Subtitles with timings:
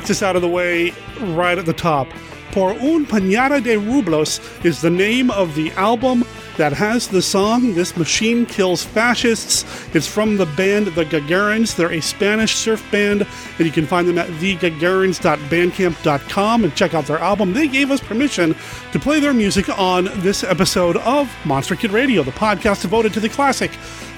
[0.00, 0.92] knock this out of the way
[1.34, 2.06] right at the top.
[2.52, 6.24] Por un puñado de rublos is the name of the album
[6.56, 9.64] that has the song This Machine Kills Fascists.
[9.94, 11.76] It's from the band The Gagarins.
[11.76, 13.24] They're a Spanish surf band,
[13.58, 17.52] and you can find them at thegagarins.bandcamp.com and check out their album.
[17.52, 18.56] They gave us permission
[18.92, 23.20] to play their music on this episode of Monster Kid Radio, the podcast devoted to
[23.20, 23.70] the classic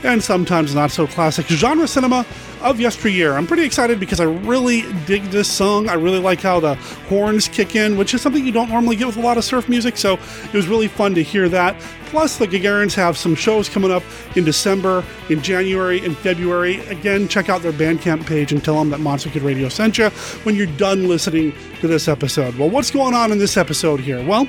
[0.05, 2.27] and sometimes not so classic genre cinema
[2.61, 3.35] of yesteryear.
[3.35, 5.89] I'm pretty excited because I really dig this song.
[5.89, 6.75] I really like how the
[7.09, 9.69] horns kick in, which is something you don't normally get with a lot of surf
[9.69, 11.79] music, so it was really fun to hear that.
[12.07, 14.03] Plus, the Gagarins have some shows coming up
[14.37, 16.81] in December, in January, and February.
[16.89, 20.11] Again, check out their Bandcamp page and tell them that Monster Kid Radio sent you
[20.45, 22.55] when you're done listening to this episode.
[22.57, 24.23] Well, what's going on in this episode here?
[24.27, 24.47] Well,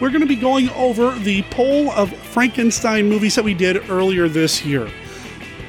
[0.00, 4.28] we're going to be going over the poll of Frankenstein movies that we did earlier
[4.28, 4.88] this year.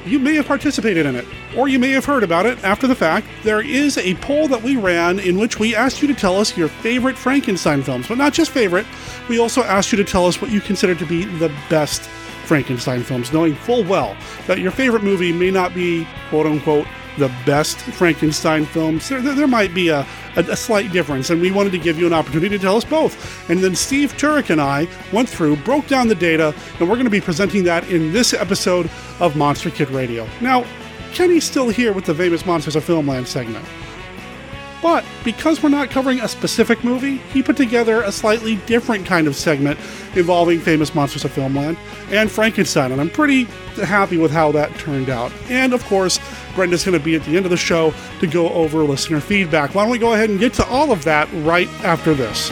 [0.04, 1.26] You may have participated in it,
[1.56, 3.26] or you may have heard about it after the fact.
[3.42, 6.56] There is a poll that we ran in which we asked you to tell us
[6.56, 8.86] your favorite Frankenstein films, but not just favorite,
[9.28, 12.02] we also asked you to tell us what you consider to be the best
[12.44, 16.86] Frankenstein films, knowing full well that your favorite movie may not be quote unquote
[17.18, 19.08] the best Frankenstein films.
[19.08, 22.06] There, there, might be a, a, a, slight difference, and we wanted to give you
[22.06, 23.50] an opportunity to tell us both.
[23.50, 27.04] And then Steve Turek and I went through, broke down the data, and we're going
[27.04, 30.26] to be presenting that in this episode of Monster Kid Radio.
[30.40, 30.64] Now,
[31.12, 33.64] Kenny's still here with the famous Monsters of Filmland segment.
[34.80, 39.26] But because we're not covering a specific movie, he put together a slightly different kind
[39.26, 39.78] of segment
[40.14, 41.76] involving famous monsters of filmland
[42.10, 43.44] and Frankenstein, and I'm pretty
[43.84, 45.32] happy with how that turned out.
[45.48, 46.20] And of course,
[46.58, 49.76] Brenda's going to be at the end of the show to go over listener feedback.
[49.76, 52.50] Why don't we go ahead and get to all of that right after this?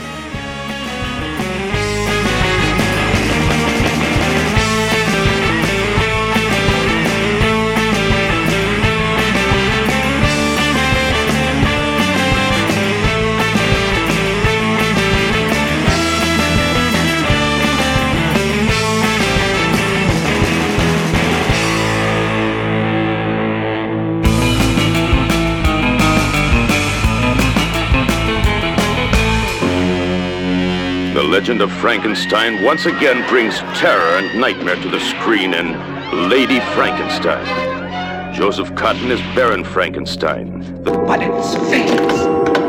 [31.47, 38.35] Legend of Frankenstein once again brings terror and nightmare to the screen in Lady Frankenstein.
[38.35, 40.59] Joseph Cotten is Baron Frankenstein.
[40.83, 40.91] The...
[40.91, 42.25] But it's face.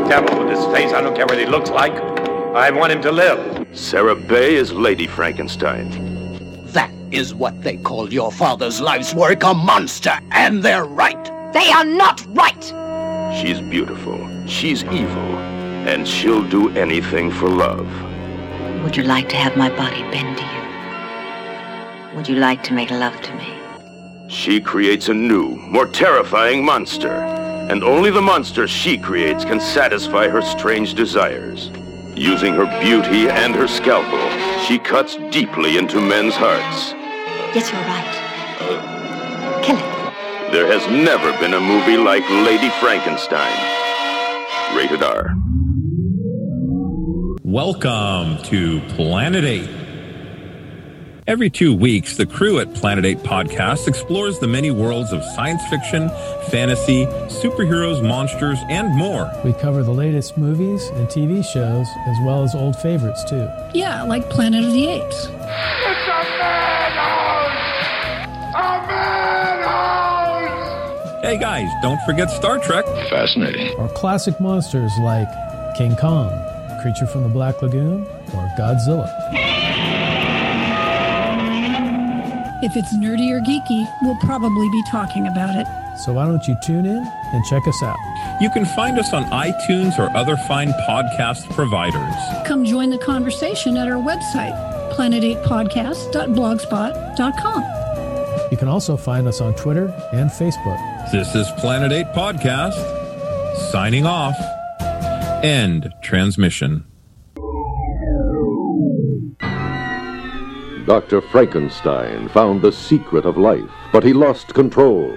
[0.07, 1.91] Devil with his face, I don't care what he looks like.
[1.91, 3.67] I want him to live.
[3.77, 5.89] Sara Bay is Lady Frankenstein.
[6.67, 11.21] That is what they call your father's life's work, a monster, and they're right.
[11.51, 12.63] They are not right.
[13.41, 15.35] She's beautiful, she's evil,
[15.85, 18.08] and she'll do anything for love.
[18.83, 22.15] Would you like to have my body bend to you?
[22.15, 23.53] Would you like to make love to me?
[24.29, 27.11] She creates a new, more terrifying monster.
[27.69, 31.71] And only the monster she creates can satisfy her strange desires.
[32.15, 34.19] Using her beauty and her scalpel,
[34.65, 36.93] she cuts deeply into men's hearts.
[37.53, 38.15] Yes, you're right.
[39.63, 40.51] Kill it.
[40.51, 43.57] There has never been a movie like Lady Frankenstein.
[44.75, 45.38] Rated R.
[47.49, 49.67] Welcome to Planet 8.
[51.25, 55.63] Every two weeks, the crew at Planet 8 Podcast explores the many worlds of science
[55.67, 56.09] fiction,
[56.51, 59.31] fantasy, superheroes, monsters, and more.
[59.43, 63.49] We cover the latest movies and TV shows, as well as old favorites, too.
[63.73, 65.25] Yeah, like Planet of the Apes.
[65.25, 65.41] It's a
[66.37, 67.49] madhouse!
[68.53, 68.87] A
[69.65, 71.23] madhouse!
[71.23, 72.85] Hey guys, don't forget Star Trek.
[73.09, 73.75] Fascinating.
[73.79, 75.27] Or classic monsters like
[75.75, 76.45] King Kong.
[76.81, 79.07] Creature from the Black Lagoon, or Godzilla.
[82.61, 85.65] If it's nerdy or geeky, we'll probably be talking about it.
[85.97, 87.97] So why don't you tune in and check us out?
[88.41, 92.13] You can find us on iTunes or other fine podcast providers.
[92.45, 94.53] Come join the conversation at our website,
[94.93, 97.63] planet8podcast.blogspot.com.
[98.51, 101.11] You can also find us on Twitter and Facebook.
[101.11, 102.73] This is Planet 8 Podcast,
[103.71, 104.35] signing off.
[105.43, 106.83] End transmission.
[110.85, 111.21] Dr.
[111.21, 115.13] Frankenstein found the secret of life, but he lost control.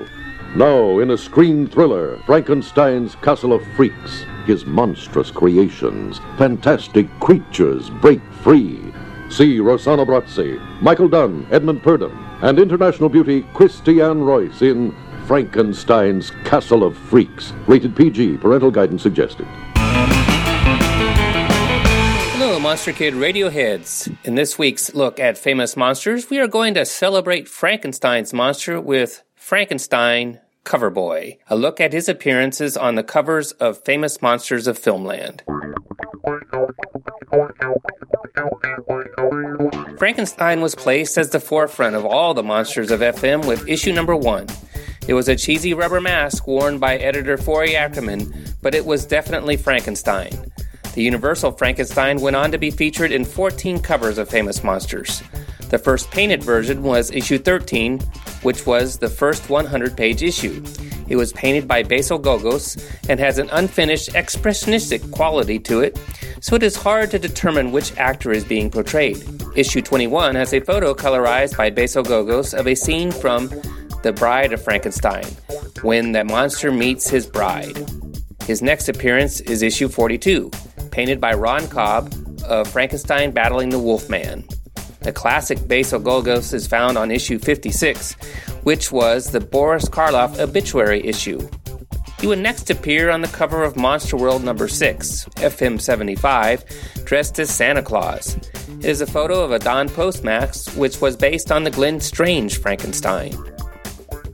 [0.54, 8.20] Now, in a screen thriller, Frankenstein's Castle of Freaks, his monstrous creations, fantastic creatures break
[8.42, 8.80] free.
[9.28, 14.94] See Rossano Brazzi, Michael Dunn, Edmund Purdom, and international beauty Christiane Royce in
[15.26, 17.52] Frankenstein's Castle of Freaks.
[17.66, 19.48] Rated PG, parental guidance suggested.
[22.62, 24.16] Monster Kid Radioheads.
[24.22, 29.24] In this week's look at famous monsters, we are going to celebrate Frankenstein's monster with
[29.34, 34.78] Frankenstein Cover Boy, a look at his appearances on the covers of famous monsters of
[34.78, 35.40] filmland.
[39.98, 44.14] Frankenstein was placed as the forefront of all the monsters of FM with issue number
[44.14, 44.46] one.
[45.08, 48.32] It was a cheesy rubber mask worn by editor Forry Ackerman,
[48.62, 50.51] but it was definitely Frankenstein.
[50.94, 55.22] The Universal Frankenstein went on to be featured in 14 covers of famous monsters.
[55.70, 57.98] The first painted version was issue 13,
[58.42, 60.62] which was the first 100 page issue.
[61.08, 62.76] It was painted by Basil Gogos
[63.08, 65.98] and has an unfinished expressionistic quality to it,
[66.40, 69.24] so it is hard to determine which actor is being portrayed.
[69.56, 73.48] Issue 21 has a photo colorized by Basil Gogos of a scene from
[74.02, 75.24] The Bride of Frankenstein,
[75.80, 77.78] when the monster meets his bride.
[78.44, 80.50] His next appearance is issue 42,
[80.92, 82.14] painted by Ron Cobb
[82.46, 84.46] of Frankenstein Battling the Wolfman.
[85.00, 88.12] The classic Basil Gogos is found on issue 56,
[88.62, 91.40] which was the Boris Karloff obituary issue.
[92.20, 96.64] He would next appear on the cover of Monster World number 6, FM 75,
[97.04, 98.36] dressed as Santa Claus.
[98.78, 101.98] It is a photo of a Don Post mask, which was based on the Glenn
[101.98, 103.32] Strange Frankenstein.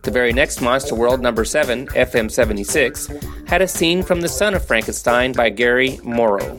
[0.08, 3.10] The very next Monster World number 7, FM 76,
[3.46, 6.58] had a scene from The Son of Frankenstein by Gray Morrow.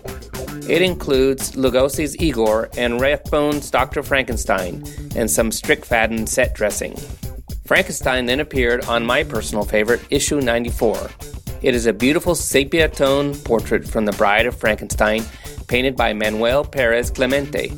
[0.69, 4.03] It includes Lugosi's Igor and Rathbone's Dr.
[4.03, 4.83] Frankenstein,
[5.15, 6.95] and some Strickfaden set dressing.
[7.65, 11.09] Frankenstein then appeared on my personal favorite, issue 94.
[11.63, 15.23] It is a beautiful sepia tone portrait from the Bride of Frankenstein,
[15.65, 17.69] painted by Manuel Perez Clemente.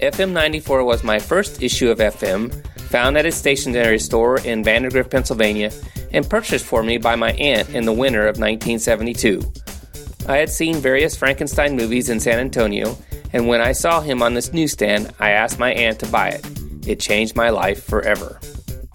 [0.00, 2.52] FM 94 was my first issue of FM,
[2.86, 5.72] found at a stationery store in Vandergrift, Pennsylvania,
[6.12, 9.42] and purchased for me by my aunt in the winter of 1972.
[10.28, 12.96] I had seen various Frankenstein movies in San Antonio,
[13.32, 16.46] and when I saw him on this newsstand, I asked my aunt to buy it.
[16.86, 18.40] It changed my life forever.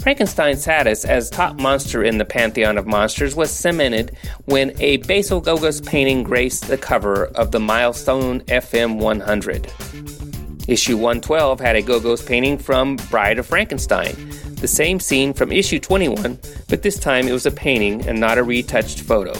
[0.01, 5.39] Frankenstein's status as top monster in the pantheon of monsters was cemented when a Basil
[5.39, 10.30] Gogos painting graced the cover of the milestone FM 100.
[10.71, 14.15] Issue 112 had a Gogos painting from Bride of Frankenstein,
[14.55, 16.39] the same scene from issue 21,
[16.69, 19.33] but this time it was a painting and not a retouched photo.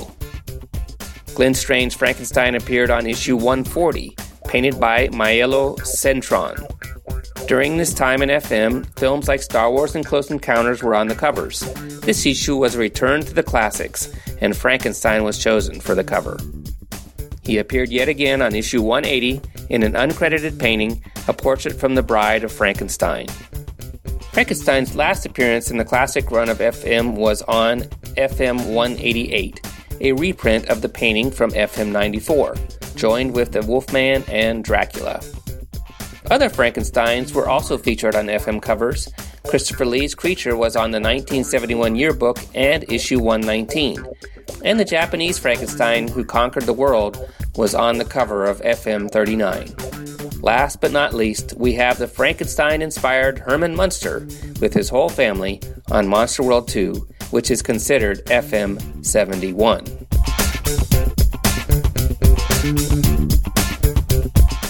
[1.33, 4.13] Glenn Strange's Frankenstein appeared on issue 140,
[4.49, 6.67] painted by Maelo Cintron.
[7.47, 11.15] During this time in FM, films like Star Wars and Close Encounters were on the
[11.15, 11.61] covers.
[12.01, 16.37] This issue was a return to the classics, and Frankenstein was chosen for the cover.
[17.43, 22.03] He appeared yet again on issue 180 in an uncredited painting, a portrait from the
[22.03, 23.27] bride of Frankenstein.
[24.31, 27.81] Frankenstein's last appearance in the classic run of FM was on
[28.15, 29.59] FM 188,
[29.99, 32.55] a reprint of the painting from FM 94,
[32.95, 35.21] joined with the Wolfman and Dracula.
[36.29, 39.11] Other Frankensteins were also featured on FM covers.
[39.47, 44.05] Christopher Lee's Creature was on the 1971 yearbook and issue 119.
[44.63, 50.41] And the Japanese Frankenstein who conquered the world was on the cover of FM 39.
[50.41, 54.27] Last but not least, we have the Frankenstein inspired Herman Munster
[54.59, 59.85] with his whole family on Monster World 2 which is considered FM 71.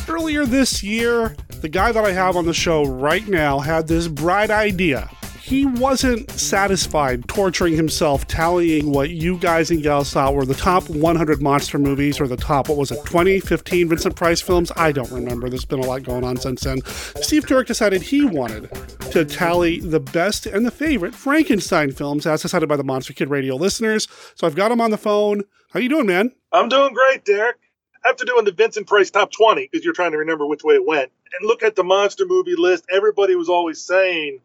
[0.08, 4.08] Earlier this year, the guy that I have on the show right now had this
[4.08, 5.10] bright idea.
[5.52, 10.90] He wasn't satisfied torturing himself tallying what you guys and gals thought were the top
[10.90, 14.72] 100 monster movies or the top, what was it, 2015 Vincent Price films?
[14.78, 15.50] I don't remember.
[15.50, 16.82] There's been a lot going on since then.
[16.86, 18.72] Steve Turek decided he wanted
[19.12, 23.30] to tally the best and the favorite Frankenstein films as decided by the Monster Kid
[23.30, 24.08] Radio listeners.
[24.36, 25.44] So I've got him on the phone.
[25.74, 26.32] How you doing, man?
[26.54, 27.58] I'm doing great, Derek.
[28.06, 30.88] After doing the Vincent Price top 20, because you're trying to remember which way it
[30.88, 34.40] went, and look at the monster movie list, everybody was always saying,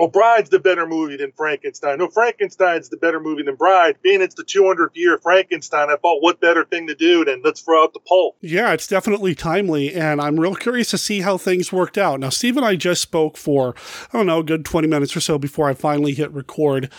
[0.00, 1.98] oh, Bride's the better movie than Frankenstein.
[1.98, 3.96] No, Frankenstein's the better movie than Bride.
[4.02, 7.42] Being it's the 200th year of Frankenstein, I thought, what better thing to do than
[7.44, 8.36] let's throw out the poll.
[8.40, 12.20] Yeah, it's definitely timely, and I'm real curious to see how things worked out.
[12.20, 13.74] Now, Steve and I just spoke for,
[14.12, 16.90] I don't know, a good 20 minutes or so before I finally hit record,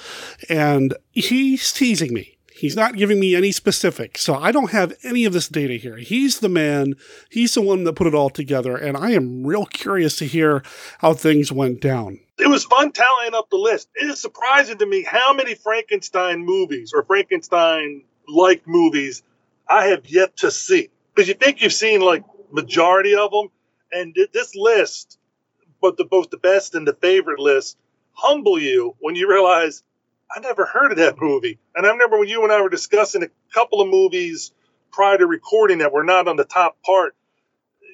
[0.50, 2.33] and he's teasing me.
[2.64, 5.98] He's not giving me any specifics, so I don't have any of this data here.
[5.98, 6.96] He's the man,
[7.30, 10.64] he's the one that put it all together, and I am real curious to hear
[11.00, 12.22] how things went down.
[12.40, 13.90] It was fun tallying up the list.
[13.96, 19.24] It is surprising to me how many Frankenstein movies or Frankenstein like movies
[19.68, 20.88] I have yet to see.
[21.14, 23.50] Because you think you've seen like majority of them,
[23.92, 25.20] and this list,
[25.82, 27.78] but the both the best and the favorite list,
[28.14, 29.84] humble you when you realize
[30.36, 31.60] I never heard of that movie.
[31.76, 34.52] And I remember when you and I were discussing a couple of movies
[34.92, 37.16] prior to recording that were not on the top part.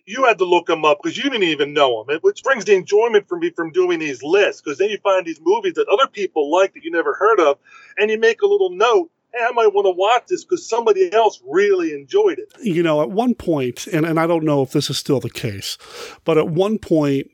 [0.05, 2.73] you had to look them up because you didn't even know them, which brings the
[2.75, 6.07] enjoyment for me from doing these lists because then you find these movies that other
[6.07, 7.57] people like that you never heard of,
[7.97, 9.11] and you make a little note.
[9.31, 12.51] Hey, I might want to watch this because somebody else really enjoyed it.
[12.63, 15.29] You know, at one point, and, and I don't know if this is still the
[15.29, 15.77] case,
[16.25, 17.29] but at one point,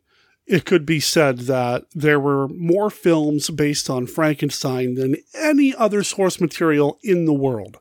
[0.48, 6.04] it could be said that there were more films based on Frankenstein than any other
[6.04, 7.78] source material in the world.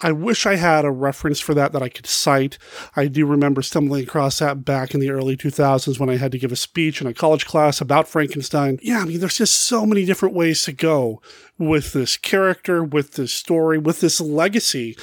[0.00, 2.56] I wish I had a reference for that that I could cite.
[2.94, 6.38] I do remember stumbling across that back in the early 2000s when I had to
[6.38, 8.78] give a speech in a college class about Frankenstein.
[8.80, 11.20] Yeah, I mean, there's just so many different ways to go
[11.58, 14.96] with this character, with this story, with this legacy.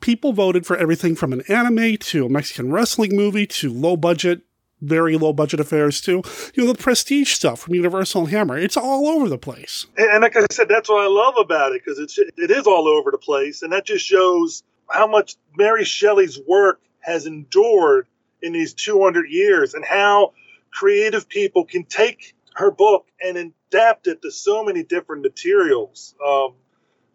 [0.00, 4.42] People voted for everything from an anime to a Mexican wrestling movie to low budget
[4.80, 6.22] very low budget affairs too.
[6.54, 8.58] You know, the prestige stuff from Universal and Hammer.
[8.58, 9.86] It's all over the place.
[9.96, 12.66] And, and like I said, that's what I love about it because it's it is
[12.66, 18.06] all over the place, and that just shows how much Mary Shelley's work has endured
[18.42, 20.32] in these 200 years, and how
[20.70, 26.14] creative people can take her book and adapt it to so many different materials.
[26.24, 26.54] Um,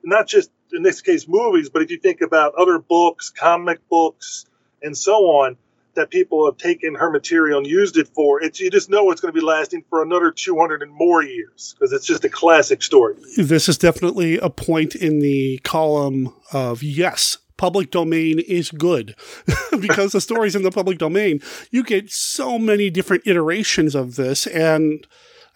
[0.03, 4.45] not just in this case movies, but if you think about other books, comic books,
[4.81, 5.57] and so on
[5.95, 9.21] that people have taken her material and used it for, it's you just know it's
[9.21, 12.81] going to be lasting for another 200 and more years because it's just a classic
[12.81, 13.15] story.
[13.37, 19.15] This is definitely a point in the column of yes, public domain is good
[19.79, 21.39] because the story's in the public domain.
[21.69, 25.05] You get so many different iterations of this and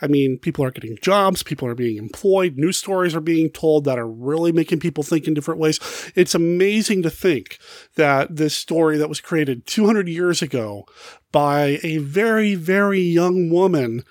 [0.02, 3.86] I mean, people are getting jobs, people are being employed, news stories are being told
[3.86, 5.80] that are really making people think in different ways.
[6.16, 7.58] It's amazing to think
[7.96, 10.86] that this story that was created 200 years ago
[11.32, 14.04] by a very, very young woman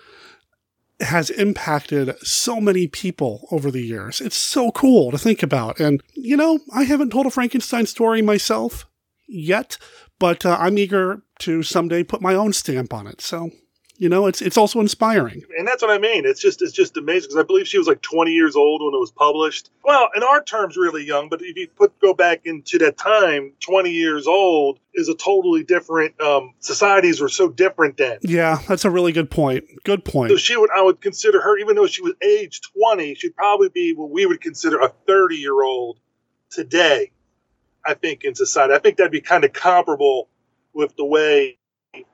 [1.00, 4.21] has impacted so many people over the years.
[4.21, 5.81] It's so cool to think about.
[5.81, 8.87] And, you know, I haven't told a Frankenstein story myself
[9.26, 9.76] yet,
[10.19, 13.21] but uh, I'm eager to someday put my own stamp on it.
[13.21, 13.50] So
[13.97, 15.43] you know, it's it's also inspiring.
[15.57, 16.25] And that's what I mean.
[16.27, 18.93] It's just it's just amazing because I believe she was like 20 years old when
[18.93, 19.71] it was published.
[19.85, 21.29] Well, in our terms, really young.
[21.29, 25.63] But if you put go back into that time, 20 years old is a totally
[25.63, 26.21] different.
[26.21, 28.19] Um, societies were so different then.
[28.23, 29.65] Yeah, that's a really good point.
[29.85, 30.31] Good point.
[30.31, 33.69] So she would I would consider her, even though she was age 20, she'd probably
[33.69, 36.01] be what we would consider a 30 year old
[36.51, 37.13] today.
[37.87, 40.29] I think in society, I think that'd be kind of comparable
[40.73, 41.59] with the way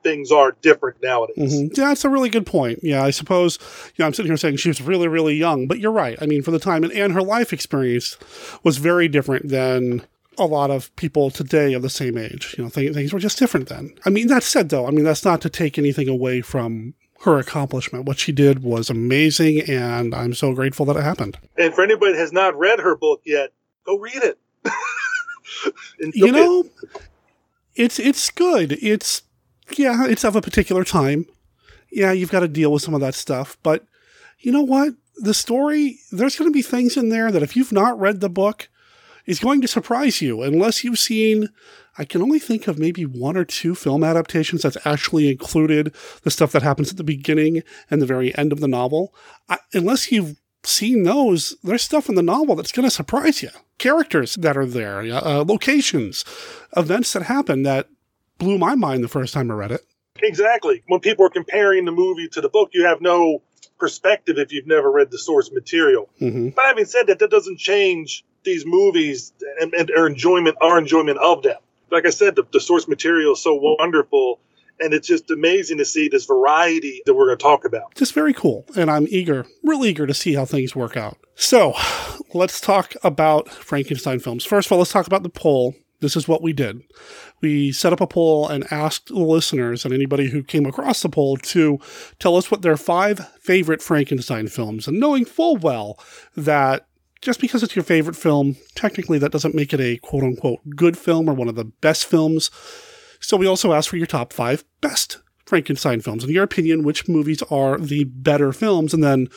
[0.03, 1.53] things are different nowadays.
[1.53, 1.79] Mm-hmm.
[1.79, 2.79] Yeah, that's a really good point.
[2.83, 3.57] Yeah, I suppose,
[3.95, 6.17] you know, I'm sitting here saying she was really, really young, but you're right.
[6.21, 8.17] I mean, for the time, and, and her life experience
[8.63, 10.03] was very different than
[10.37, 12.55] a lot of people today of the same age.
[12.57, 13.93] You know, th- things were just different then.
[14.05, 17.37] I mean, that said, though, I mean, that's not to take anything away from her
[17.37, 18.05] accomplishment.
[18.05, 21.37] What she did was amazing, and I'm so grateful that it happened.
[21.57, 23.51] And for anybody that has not read her book yet,
[23.85, 24.39] go read it.
[26.13, 26.65] you know,
[27.75, 28.73] it's it's good.
[28.81, 29.23] It's
[29.77, 31.25] yeah, it's of a particular time.
[31.91, 33.57] Yeah, you've got to deal with some of that stuff.
[33.63, 33.85] But
[34.39, 34.93] you know what?
[35.17, 38.29] The story, there's going to be things in there that if you've not read the
[38.29, 38.69] book,
[39.25, 41.49] is going to surprise you unless you've seen.
[41.97, 46.31] I can only think of maybe one or two film adaptations that's actually included the
[46.31, 49.13] stuff that happens at the beginning and the very end of the novel.
[49.49, 53.49] I, unless you've seen those, there's stuff in the novel that's going to surprise you.
[53.77, 56.23] Characters that are there, uh, locations,
[56.77, 57.89] events that happen that
[58.41, 59.81] blew my mind the first time I read it.
[60.23, 60.83] Exactly.
[60.87, 63.43] When people are comparing the movie to the book, you have no
[63.79, 66.09] perspective if you've never read the source material.
[66.19, 66.49] Mm-hmm.
[66.49, 71.19] But having said that, that doesn't change these movies and, and our enjoyment, our enjoyment
[71.19, 71.57] of them.
[71.91, 74.39] Like I said, the, the source material is so wonderful,
[74.79, 77.93] and it's just amazing to see this variety that we're going to talk about.
[77.95, 81.17] Just very cool, and I'm eager, real eager to see how things work out.
[81.35, 81.73] So,
[82.33, 84.45] let's talk about Frankenstein films.
[84.45, 85.75] First of all, let's talk about the poll.
[86.01, 86.81] This is what we did
[87.41, 91.09] we set up a poll and asked the listeners and anybody who came across the
[91.09, 91.79] poll to
[92.19, 95.99] tell us what their five favorite Frankenstein films, and knowing full well
[96.35, 96.85] that
[97.21, 100.97] just because it's your favorite film, technically that doesn't make it a quote unquote good
[100.97, 102.49] film or one of the best films.
[103.19, 106.23] So we also asked for your top five best Frankenstein films.
[106.23, 108.93] In your opinion, which movies are the better films?
[108.93, 109.27] And then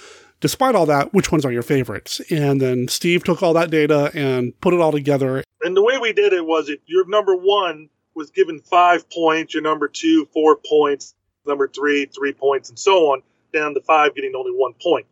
[0.44, 2.20] despite all that, which ones are your favorites?
[2.30, 5.42] And then Steve took all that data and put it all together.
[5.62, 9.62] And the way we did it was your number one was given five points, your
[9.62, 11.14] number two, four points,
[11.46, 13.22] number three, three points, and so on,
[13.54, 15.06] down to five getting only one point.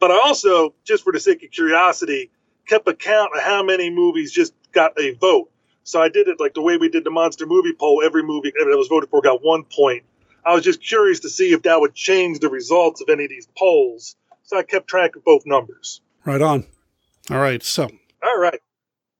[0.00, 2.30] But I also, just for the sake of curiosity,
[2.68, 5.50] kept a count of how many movies just got a vote.
[5.84, 8.02] So I did it like the way we did the monster movie poll.
[8.04, 10.02] Every movie that was voted for got one point.
[10.44, 13.30] I was just curious to see if that would change the results of any of
[13.30, 14.14] these polls.
[14.44, 16.00] So I kept track of both numbers.
[16.24, 16.64] Right on.
[17.30, 17.62] All right.
[17.62, 17.88] So.
[18.22, 18.60] All right.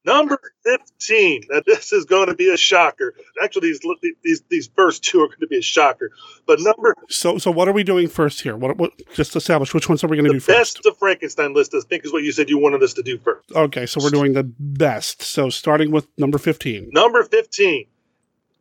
[0.06, 1.44] Number 15.
[1.48, 3.14] Now, this is going to be a shocker.
[3.42, 3.80] Actually, these
[4.22, 6.10] these these first two are going to be a shocker.
[6.44, 6.94] But number.
[7.08, 8.54] So, so what are we doing first here?
[8.54, 10.76] What, what just establish which ones are we going to do first?
[10.76, 13.16] Best of Frankenstein list, I think, is what you said you wanted us to do
[13.16, 13.50] first.
[13.52, 15.22] Okay, so we're doing the best.
[15.22, 16.90] So, starting with number 15.
[16.92, 17.86] Number 15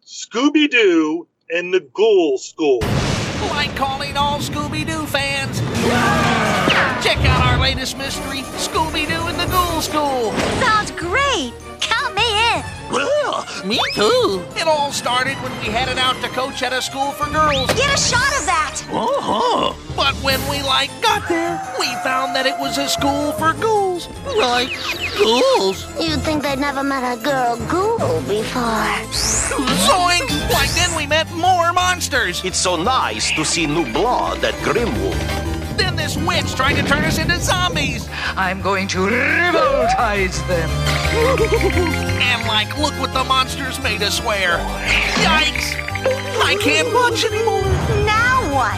[0.05, 2.79] Scooby Doo and the Ghoul School.
[3.49, 5.59] Like calling all Scooby Doo fans.
[7.03, 10.31] Check out our latest mystery, Scooby Doo and the Ghoul School.
[10.61, 11.53] Sounds great.
[12.93, 13.65] Count me.
[13.65, 14.45] Well, me too.
[14.59, 17.67] It all started when we headed out to coach at a school for girls.
[17.73, 18.83] Get a shot of that.
[18.91, 19.73] Uh-huh.
[19.95, 24.07] But when we like got there, we found that it was a school for ghouls.
[24.37, 24.69] Like
[25.17, 25.87] ghouls.
[25.99, 28.61] You'd think they'd never met a girl ghoul before.
[29.11, 30.29] Zoink!
[30.51, 32.43] Like then we met more monsters.
[32.43, 35.52] It's so nice to see new blood at Grimwood.
[35.77, 38.07] Then this witch tried to turn us into zombies.
[38.35, 40.69] I'm going to revoltize them.
[42.21, 44.57] and like, look what the monsters made us wear.
[45.23, 45.83] Yikes!
[46.41, 47.63] I can't punch anymore.
[48.05, 48.73] Now what?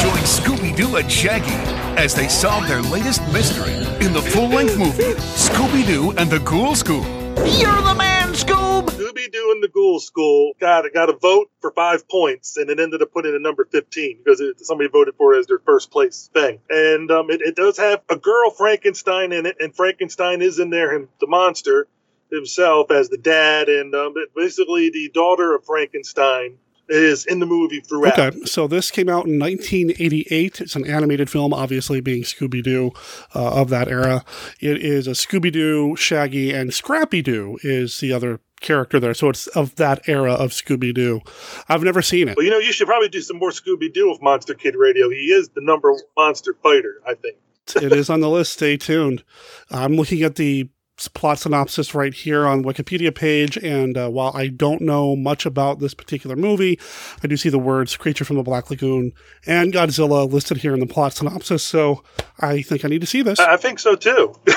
[0.00, 1.54] Join Scooby Doo and Shaggy
[1.96, 6.40] as they solve their latest mystery in the full length movie Scooby Doo and the
[6.40, 7.04] Ghoul School.
[7.46, 8.86] You're the man, Scoob!
[8.86, 13.00] Scooby Doo the Ghoul School got, got a vote for five points, and it ended
[13.00, 16.28] up putting a number 15 because it, somebody voted for it as their first place
[16.34, 16.58] thing.
[16.68, 20.70] And um, it, it does have a girl Frankenstein in it, and Frankenstein is in
[20.70, 21.86] there, and the monster
[22.30, 27.80] himself as the dad, and um, basically the daughter of Frankenstein is in the movie
[27.80, 28.18] throughout.
[28.18, 30.60] Okay, so this came out in 1988.
[30.60, 32.92] It's an animated film, obviously being Scooby Doo
[33.34, 34.24] uh, of that era.
[34.60, 39.14] It is a Scooby Doo, Shaggy, and Scrappy Doo is the other character there.
[39.14, 41.20] So it's of that era of Scooby Doo.
[41.68, 42.36] I've never seen it.
[42.36, 45.08] Well, you know, you should probably do some more Scooby Doo with Monster Kid Radio.
[45.10, 47.36] He is the number one monster fighter, I think.
[47.76, 48.52] it is on the list.
[48.52, 49.24] Stay tuned.
[49.70, 50.68] I'm looking at the
[51.12, 53.56] plot synopsis right here on Wikipedia page.
[53.58, 56.78] And uh, while I don't know much about this particular movie,
[57.22, 59.12] I do see the words Creature from the Black Lagoon
[59.46, 61.62] and Godzilla listed here in the plot synopsis.
[61.62, 62.02] So
[62.40, 63.40] I think I need to see this.
[63.40, 64.34] I think so too.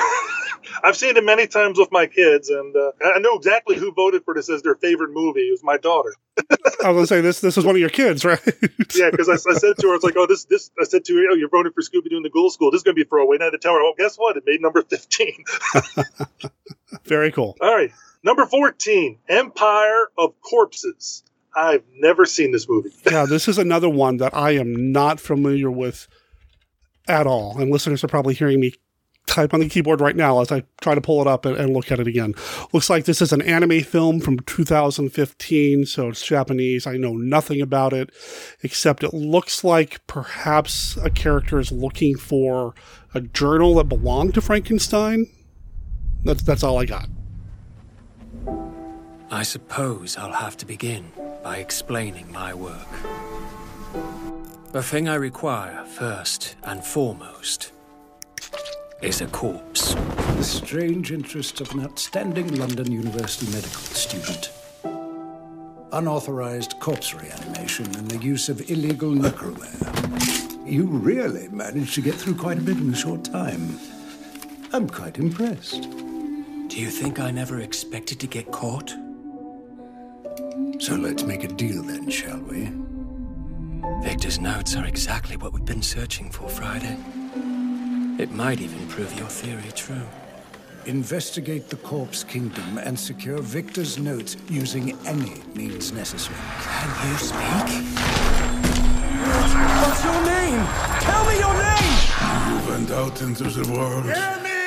[0.84, 4.24] I've seen it many times with my kids, and uh, I know exactly who voted
[4.24, 5.40] for this as their favorite movie.
[5.40, 6.14] It was my daughter.
[6.50, 7.40] I was gonna say this.
[7.40, 8.40] This is one of your kids, right?
[8.94, 11.14] yeah, because I, I, said to her, "It's like, oh, this, this." I said to
[11.14, 12.70] her, "Oh, you're voting for Scooby Doo in the Ghoul School.
[12.70, 14.36] This is gonna be a throwaway." And I had to tell her, "Oh, guess what?
[14.36, 15.44] It made number fifteen.
[17.04, 17.56] Very cool.
[17.60, 21.22] All right, number fourteen, Empire of Corpses.
[21.54, 22.90] I've never seen this movie.
[23.10, 26.08] yeah, this is another one that I am not familiar with
[27.06, 28.74] at all, and listeners are probably hearing me
[29.28, 31.72] type on the keyboard right now as I try to pull it up and, and,
[31.72, 32.34] look at it again.
[32.72, 36.86] Looks like this is an anime film from 2015, so it's Japanese.
[36.86, 38.10] I know nothing about it,
[38.62, 42.74] except it looks like perhaps a character is looking for
[43.14, 45.26] a journal that belonged to Frankenstein.
[46.24, 47.08] That's, that's all I got.
[49.30, 51.12] I suppose I'll have to begin
[51.42, 52.88] by explaining my work.
[54.72, 57.72] The thing I require, first and foremost,
[59.00, 59.94] is a corpse.
[59.94, 64.50] The strange interest of an outstanding London University medical student.
[65.92, 70.66] Unauthorized corpse reanimation and the use of illegal necroware.
[70.66, 73.78] You really managed to get through quite a bit in a short time.
[74.72, 75.82] I'm quite impressed.
[75.82, 78.90] Do you think I never expected to get caught?
[80.80, 82.72] So let's make a deal then, shall we?
[84.02, 86.96] Victor's notes are exactly what we've been searching for, Friday.
[88.18, 90.08] It might even prove your theory true.
[90.86, 96.36] Investigate the Corpse Kingdom and secure Victor's notes using any means necessary.
[96.60, 97.68] Can you speak?
[99.82, 100.66] What's your name?
[100.98, 101.98] Tell me your name!
[102.48, 104.57] You went out into the world.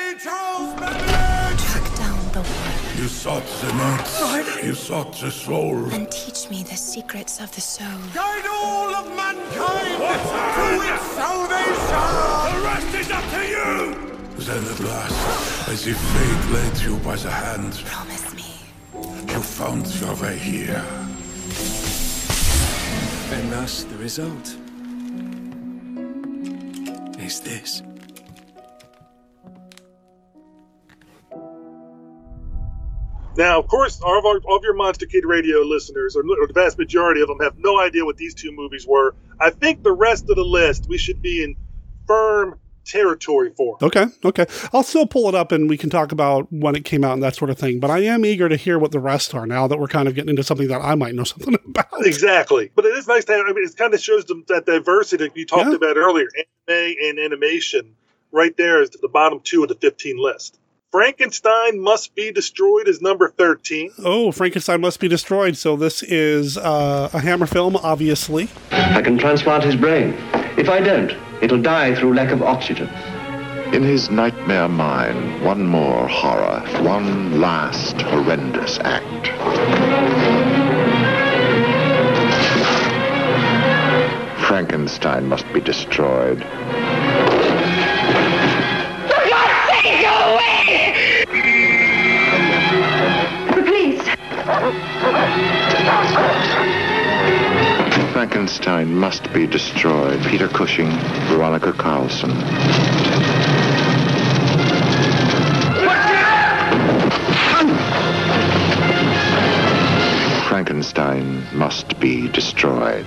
[3.02, 4.20] You sought the notes.
[4.20, 4.66] Friday.
[4.68, 5.92] You sought the soul.
[5.92, 7.98] And teach me the secrets of the soul.
[8.14, 12.04] Guide all of mankind to its salvation!
[12.46, 13.96] The rest is up to you!
[14.36, 17.72] Then at last, I see fate led you by the hand.
[17.86, 18.54] Promise me.
[19.32, 20.84] You found your way here.
[23.32, 24.56] And thus the result
[27.18, 27.82] is this.
[33.36, 36.46] Now, of course, all of, our, all of your Monster Kid Radio listeners, or, or,
[36.46, 39.14] the vast majority of them, have no idea what these two movies were.
[39.40, 41.56] I think the rest of the list we should be in
[42.06, 43.78] firm territory for.
[43.80, 44.46] Okay, okay.
[44.72, 47.22] I'll still pull it up and we can talk about when it came out and
[47.22, 47.80] that sort of thing.
[47.80, 50.14] But I am eager to hear what the rest are now that we're kind of
[50.14, 52.06] getting into something that I might know something about.
[52.06, 52.70] Exactly.
[52.74, 55.30] But it is nice to have, I mean, it kind of shows them that diversity
[55.34, 55.76] you talked yeah.
[55.76, 57.94] about earlier anime and animation
[58.30, 60.58] right there is the bottom two of the 15 list.
[60.92, 63.92] Frankenstein Must Be Destroyed is number 13.
[64.04, 65.56] Oh, Frankenstein must be destroyed.
[65.56, 68.50] So this is uh, a Hammer film, obviously.
[68.70, 70.14] I can transplant his brain.
[70.58, 72.88] If I don't, it'll die through lack of oxygen.
[73.72, 79.28] In his nightmare mind, one more horror, one last horrendous act.
[84.46, 86.42] Frankenstein must be destroyed.
[98.52, 100.22] Frankenstein must be destroyed.
[100.24, 100.90] Peter Cushing,
[101.28, 102.30] Veronica Carlson.
[110.50, 113.06] Frankenstein must be destroyed.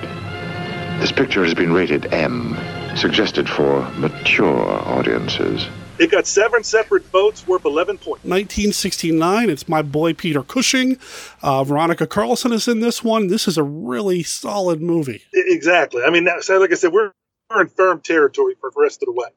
[0.99, 2.57] This picture has been rated M,
[2.95, 5.67] suggested for mature audiences.
[5.97, 8.25] It got seven separate votes worth 11 points.
[8.25, 9.49] 1969.
[9.49, 10.97] It's my boy Peter Cushing.
[11.41, 13.27] Uh, Veronica Carlson is in this one.
[13.27, 15.23] This is a really solid movie.
[15.33, 16.03] Exactly.
[16.03, 17.11] I mean, so like I said, we're,
[17.49, 19.29] we're in firm territory for the rest of the way.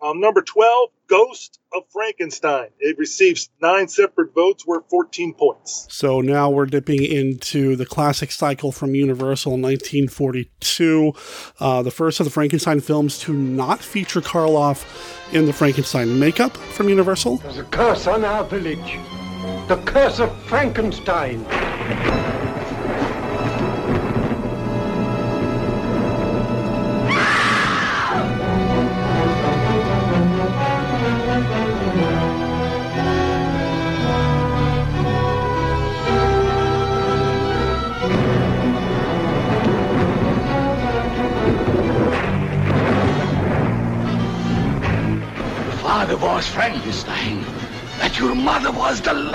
[0.00, 2.68] Um, number 12, Ghost of Frankenstein.
[2.78, 5.86] It receives nine separate votes worth 14 points.
[5.90, 11.12] So now we're dipping into the classic cycle from Universal in 1942.
[11.58, 14.84] Uh, the first of the Frankenstein films to not feature Karloff
[15.32, 17.38] in the Frankenstein makeup from Universal.
[17.38, 18.98] There's a curse on our village.
[19.68, 21.44] The curse of Frankenstein.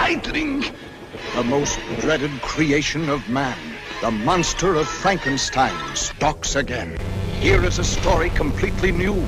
[0.08, 3.58] The most dreaded creation of man,
[4.00, 6.98] the monster of Frankenstein, stalks again.
[7.42, 9.22] Here is a story completely new.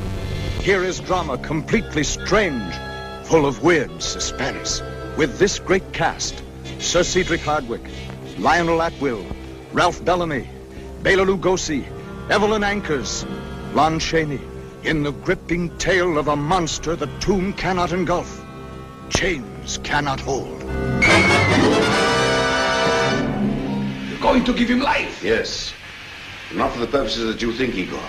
[0.62, 2.74] Here is drama completely strange,
[3.26, 4.82] full of weird suspense.
[5.18, 6.42] With this great cast
[6.80, 7.92] Sir Cedric Hardwicke,
[8.38, 9.26] Lionel Atwill,
[9.74, 10.48] Ralph Bellamy,
[11.04, 11.86] Bela Lugosi,
[12.30, 13.26] Evelyn Ankers,
[13.74, 14.40] Lon Chaney,
[14.84, 18.46] in the gripping tale of a monster the tomb cannot engulf,
[19.10, 20.62] chains cannot hold.
[24.10, 25.24] You're going to give him life.
[25.24, 25.74] Yes.
[26.54, 28.02] Not for the purposes that you think, Igor.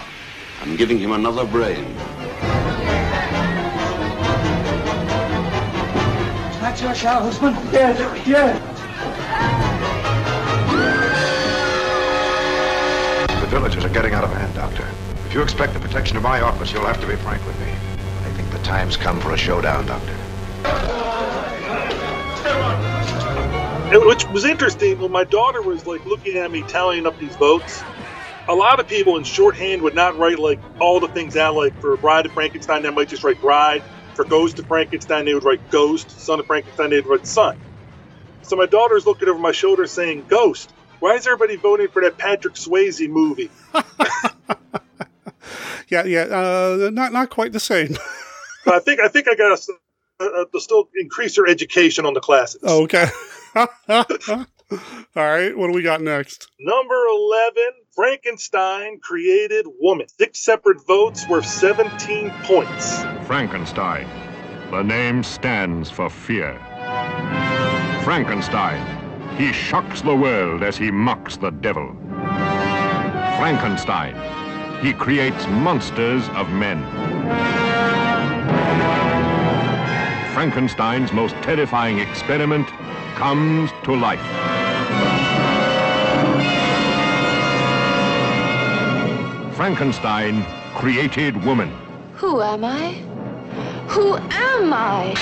[0.63, 1.95] I'm giving him another brain.
[6.61, 7.57] That's your shower, husband?
[7.73, 8.61] Yes, yes.
[13.41, 14.87] The villagers are getting out of hand, Doctor.
[15.27, 17.71] If you expect the protection of my office, you'll have to be frank with me.
[17.71, 20.17] I think the time's come for a showdown, Doctor.
[24.07, 27.83] Which was interesting when my daughter was like looking at me tallying up these votes.
[28.49, 31.55] A lot of people in shorthand would not write like all the things out.
[31.55, 33.83] Like for Bride of Frankenstein, they might just write Bride.
[34.15, 36.11] For Ghost of Frankenstein, they would write Ghost.
[36.11, 37.59] Son of Frankenstein, they'd write Son.
[38.43, 40.73] So my daughter's looking over my shoulder saying Ghost.
[40.99, 43.51] Why is everybody voting for that Patrick Swayze movie?
[45.89, 47.97] Yeah, yeah, uh, not not quite the same.
[48.65, 49.73] But I think I think I got to
[50.21, 52.63] uh, to still increase her education on the classics.
[52.67, 53.07] Oh, okay.
[55.17, 56.49] All right, what do we got next?
[56.61, 60.07] Number 11, Frankenstein created woman.
[60.09, 63.03] Six separate votes worth 17 points.
[63.27, 64.09] Frankenstein.
[64.71, 66.55] The name stands for fear.
[68.05, 68.99] Frankenstein.
[69.37, 71.97] He shocks the world as he mocks the devil.
[73.39, 74.15] Frankenstein.
[74.85, 76.81] He creates monsters of men.
[80.41, 82.67] Frankenstein's most terrifying experiment
[83.15, 84.19] comes to life.
[89.55, 90.43] Frankenstein
[90.75, 91.71] created woman.
[92.15, 92.95] Who am I?
[93.89, 95.15] Who am I?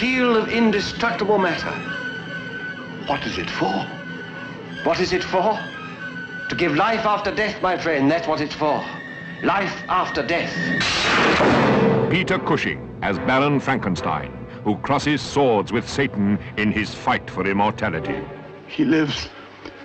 [0.00, 1.72] Shield of indestructible matter.
[3.06, 3.86] What is it for?
[4.82, 5.60] What is it for?
[6.48, 8.10] To give life after death, my friend.
[8.10, 8.82] That's what it's for.
[9.42, 10.54] Life after death.
[12.10, 14.32] Peter Cushing as Baron Frankenstein,
[14.64, 18.22] who crosses swords with Satan in his fight for immortality.
[18.68, 19.28] He lives.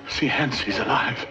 [0.07, 1.27] See, hence he's alive.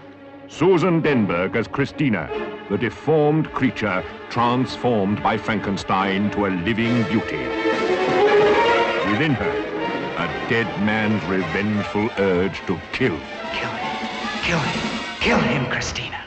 [0.48, 2.28] Susan Denberg as Christina,
[2.68, 7.83] the deformed creature transformed by Frankenstein to a living beauty.
[9.14, 9.50] Within her,
[10.18, 13.16] a dead man's revengeful urge to kill.
[13.52, 14.08] Kill him.
[14.42, 15.20] Kill him.
[15.20, 16.20] Kill him, Christina.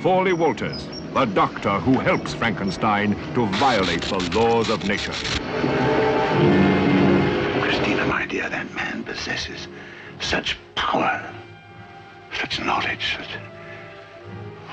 [0.00, 5.10] Thorley Walters, the doctor who helps Frankenstein to violate the laws of nature.
[7.60, 9.66] Christina, my dear, that man possesses
[10.20, 11.34] such power,
[12.38, 13.40] such knowledge, that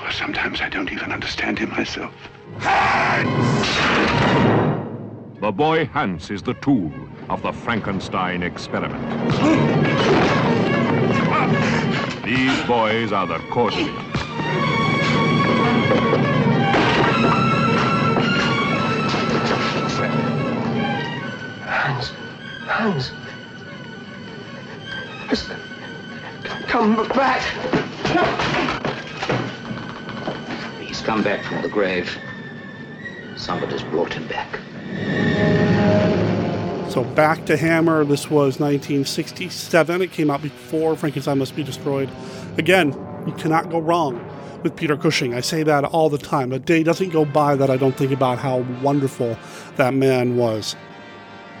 [0.00, 2.14] well, sometimes I don't even understand him myself.
[5.42, 6.92] The boy Hans is the tool
[7.28, 9.02] of the Frankenstein experiment.
[12.24, 14.16] These boys are the Causewians.
[21.66, 22.12] Hans.
[22.68, 23.10] Hans.
[25.28, 25.58] Listen.
[26.68, 27.42] Come back.
[30.80, 32.16] He's come back from the grave.
[33.34, 34.60] Somebody's brought him back.
[36.92, 38.04] So back to Hammer.
[38.04, 40.02] This was 1967.
[40.02, 42.10] It came out before Frankenstein Must Be Destroyed.
[42.58, 42.92] Again,
[43.26, 44.22] you cannot go wrong
[44.62, 45.32] with Peter Cushing.
[45.32, 46.52] I say that all the time.
[46.52, 49.38] A day doesn't go by that I don't think about how wonderful
[49.76, 50.76] that man was.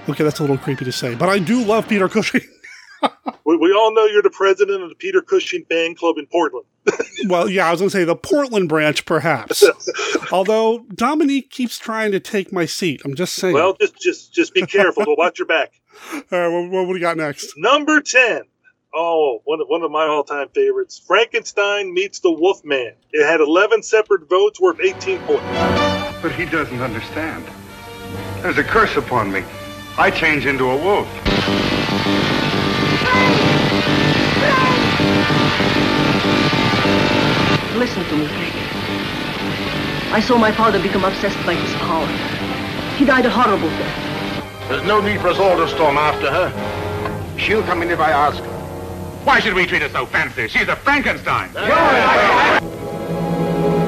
[0.08, 2.42] Okay, that's a little creepy to say, but I do love Peter Cushing.
[3.44, 6.64] We, we all know you're the president of the Peter Cushing fan club in Portland.
[7.26, 9.64] well, yeah, I was going to say the Portland branch, perhaps.
[10.32, 13.02] Although Dominique keeps trying to take my seat.
[13.04, 13.54] I'm just saying.
[13.54, 15.04] Well, just just just be careful.
[15.04, 15.72] but watch your back.
[16.12, 17.52] All right, what, what, what do you got next?
[17.56, 18.42] Number ten.
[18.94, 21.02] Oh, one of, one of my all-time favorites.
[21.04, 22.92] Frankenstein meets the Wolfman.
[23.10, 25.42] It had 11 separate votes worth 18 points.
[26.20, 27.42] But he doesn't understand.
[28.42, 29.42] There's a curse upon me.
[29.96, 31.08] I change into a wolf.
[37.82, 38.54] Listen to me, Frank.
[40.14, 42.06] I saw my father become obsessed by his power.
[42.96, 44.68] He died a horrible death.
[44.68, 47.36] There's no need for us all to storm after her.
[47.36, 48.48] She'll come in if I ask her.
[49.24, 50.46] Why should we treat her so fancy?
[50.46, 51.50] She's a Frankenstein.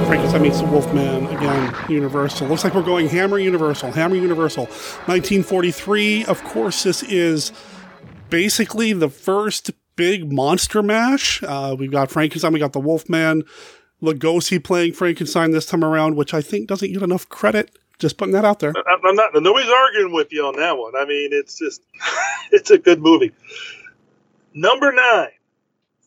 [0.07, 1.73] Frankenstein meets the Wolfman again.
[1.89, 2.49] Universal.
[2.49, 3.93] Looks like we're going Hammer Universal.
[3.93, 4.65] Hammer Universal.
[5.07, 6.25] 1943.
[6.25, 7.53] Of course, this is
[8.29, 11.41] basically the first big monster mash.
[11.45, 12.53] Uh, we've got Frankenstein.
[12.53, 13.45] We got the Wolfman.
[14.05, 17.77] Lugosi playing Frankenstein this time around, which I think doesn't get enough credit.
[17.99, 18.73] Just putting that out there.
[18.77, 19.31] I- I'm not.
[19.35, 20.95] Nobody's arguing with you on that one.
[20.97, 21.83] I mean, it's just,
[22.53, 23.33] it's a good movie.
[24.53, 25.31] Number nine,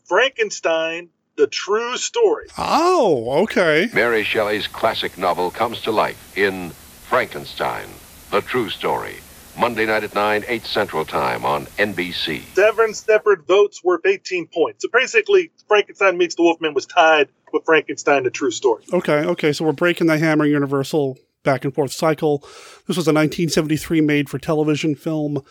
[0.06, 2.48] Frankenstein: The True Story.
[2.58, 3.90] Oh, okay.
[3.94, 6.72] Mary Shelley's classic novel comes to life in
[7.10, 7.88] Frankenstein,
[8.32, 9.16] The True Story.
[9.58, 12.44] Monday night at 9, 8 Central Time on NBC.
[12.54, 14.84] Seven separate votes worth 18 points.
[14.84, 18.84] So basically, Frankenstein meets the Wolfman was tied with Frankenstein: The True Story.
[18.94, 19.54] Okay, okay.
[19.54, 22.40] So we're breaking the Hammer Universal back and forth cycle.
[22.88, 25.44] This was a 1973 made for television film.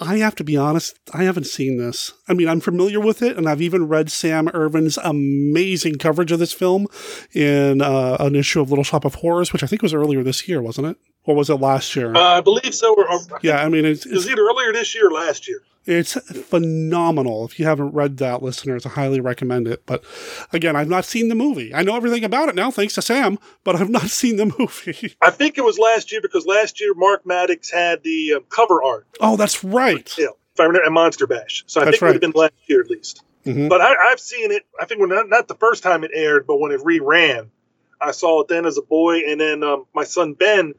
[0.00, 2.12] I have to be honest, I haven't seen this.
[2.26, 6.38] I mean, I'm familiar with it, and I've even read Sam Irvin's amazing coverage of
[6.38, 6.86] this film
[7.34, 10.48] in uh, an issue of Little Shoppe of Horrors, which I think was earlier this
[10.48, 10.96] year, wasn't it?
[11.24, 12.14] Or was it last year?
[12.14, 12.94] Uh, I believe so.
[12.94, 15.60] Or, or yeah, I mean, it's, it was either earlier this year or last year.
[15.86, 16.12] It's
[16.44, 17.46] phenomenal.
[17.46, 19.84] If you haven't read that, listeners, I highly recommend it.
[19.86, 20.04] But
[20.52, 21.74] again, I've not seen the movie.
[21.74, 25.14] I know everything about it now, thanks to Sam, but I've not seen the movie.
[25.22, 28.82] I think it was last year because last year Mark Maddox had the um, cover
[28.82, 29.06] art.
[29.20, 30.12] Oh, that's right.
[30.18, 31.64] Yeah, if I remember, at Monster Bash.
[31.66, 33.22] So I That's think it would have been last year at least.
[33.46, 33.70] Mhm.
[33.70, 34.66] But I, I've seen it.
[34.78, 37.48] I think when not, not the first time it aired, but when it reran,
[38.00, 40.74] I saw it then as a boy, and then um, my son Ben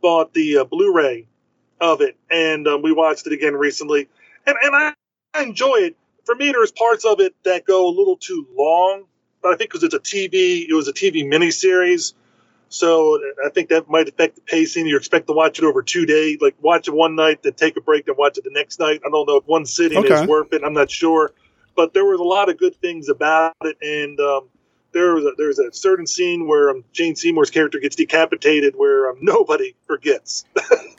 [0.00, 1.26] bought the uh, Blu-ray
[1.80, 4.08] of it, and um, we watched it again recently,
[4.46, 4.92] and and I,
[5.34, 5.96] I enjoy it.
[6.24, 9.04] For me, there's parts of it that go a little too long,
[9.42, 12.14] but I think because it's a TV, it was a TV miniseries.
[12.68, 14.86] So I think that might affect the pacing.
[14.86, 17.76] You expect to watch it over two days, like watch it one night, then take
[17.76, 19.02] a break, then watch it the next night.
[19.04, 20.22] I don't know if one sitting Okay.
[20.22, 20.62] is worth it.
[20.64, 21.32] I'm not sure,
[21.76, 24.48] but there was a lot of good things about it, and um,
[24.92, 29.10] there was a, there's a certain scene where um, Jane Seymour's character gets decapitated, where
[29.10, 30.46] um, nobody forgets.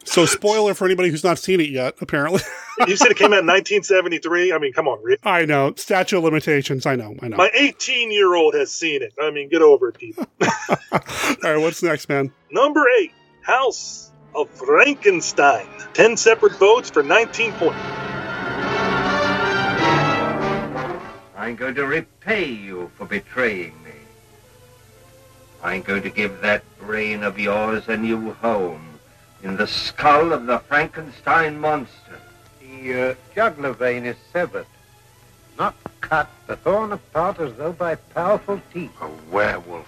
[0.03, 2.41] So, spoiler for anybody who's not seen it yet, apparently.
[2.87, 4.53] you said it came out in 1973.
[4.53, 5.19] I mean, come on, Rick.
[5.23, 5.73] I know.
[5.75, 6.85] Statute of limitations.
[6.85, 7.15] I know.
[7.21, 7.37] I know.
[7.37, 9.13] My 18 year old has seen it.
[9.21, 10.25] I mean, get over it, people.
[10.41, 10.99] All
[11.43, 12.31] right, what's next, man?
[12.51, 15.67] Number eight, House of Frankenstein.
[15.93, 17.79] 10 separate votes for 19 points.
[21.35, 23.91] I'm going to repay you for betraying me.
[25.61, 28.99] I'm going to give that brain of yours a new home
[29.43, 32.19] in the skull of the Frankenstein monster.
[32.83, 34.65] The uh, jugular vein is severed.
[35.57, 38.91] Not cut, but torn apart as though by powerful teeth.
[38.99, 39.87] A werewolf.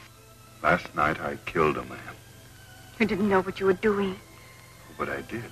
[0.64, 2.00] Last night I killed a man,
[2.98, 4.18] You didn't know what you were doing.
[4.98, 5.44] but I did.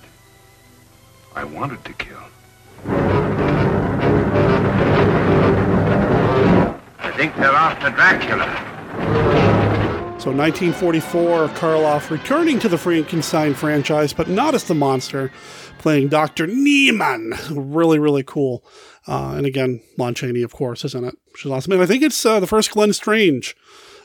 [1.36, 2.16] I wanted to kill.
[6.98, 9.53] I think they're after Dracula.
[10.24, 15.30] So 1944, Karloff returning to the Frankenstein franchise, but not as the monster,
[15.76, 16.46] playing Dr.
[16.46, 17.34] Niemann.
[17.50, 18.64] Really, really cool.
[19.06, 21.14] Uh, and again, Lon Chaney, of course, is in it.
[21.36, 21.74] She's awesome.
[21.74, 23.54] And I think it's uh, the first Glenn Strange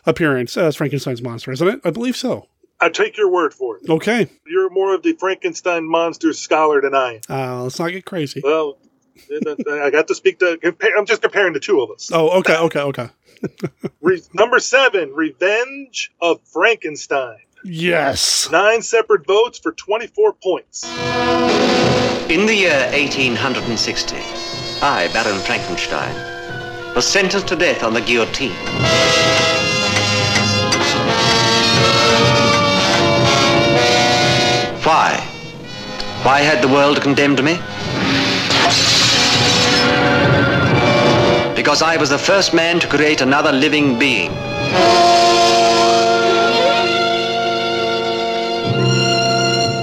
[0.05, 1.79] appearance as Frankenstein's monster, isn't it?
[1.85, 2.49] I believe so.
[2.81, 3.89] I take your word for it.
[3.89, 4.27] Okay.
[4.45, 7.33] You're more of the Frankenstein monster scholar than I am.
[7.33, 8.41] Uh, let's not get crazy.
[8.43, 8.77] Well,
[9.71, 10.57] I got to speak to.
[10.57, 12.09] Compare, I'm just comparing the two of us.
[12.11, 13.09] Oh, okay, okay, okay.
[14.01, 17.37] Re- number seven, Revenge of Frankenstein.
[17.63, 18.49] Yes.
[18.51, 20.83] Nine separate votes for 24 points.
[22.29, 24.15] In the year 1860,
[24.81, 26.15] I, Baron Frankenstein,
[26.95, 28.51] was sentenced to death on the guillotine.
[34.83, 35.19] Why?
[36.23, 37.59] Why had the world condemned me?
[41.59, 44.31] Because I was the first man to create another living being.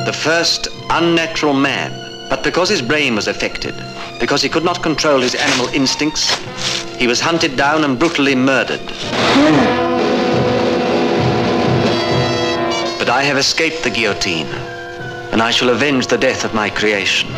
[0.06, 1.92] The first unnatural man.
[2.30, 3.74] But because his brain was affected,
[4.18, 6.34] because he could not control his animal instincts,
[6.96, 8.80] he was hunted down and brutally murdered.
[12.98, 14.46] But I have escaped the guillotine,
[15.30, 17.28] and I shall avenge the death of my creation.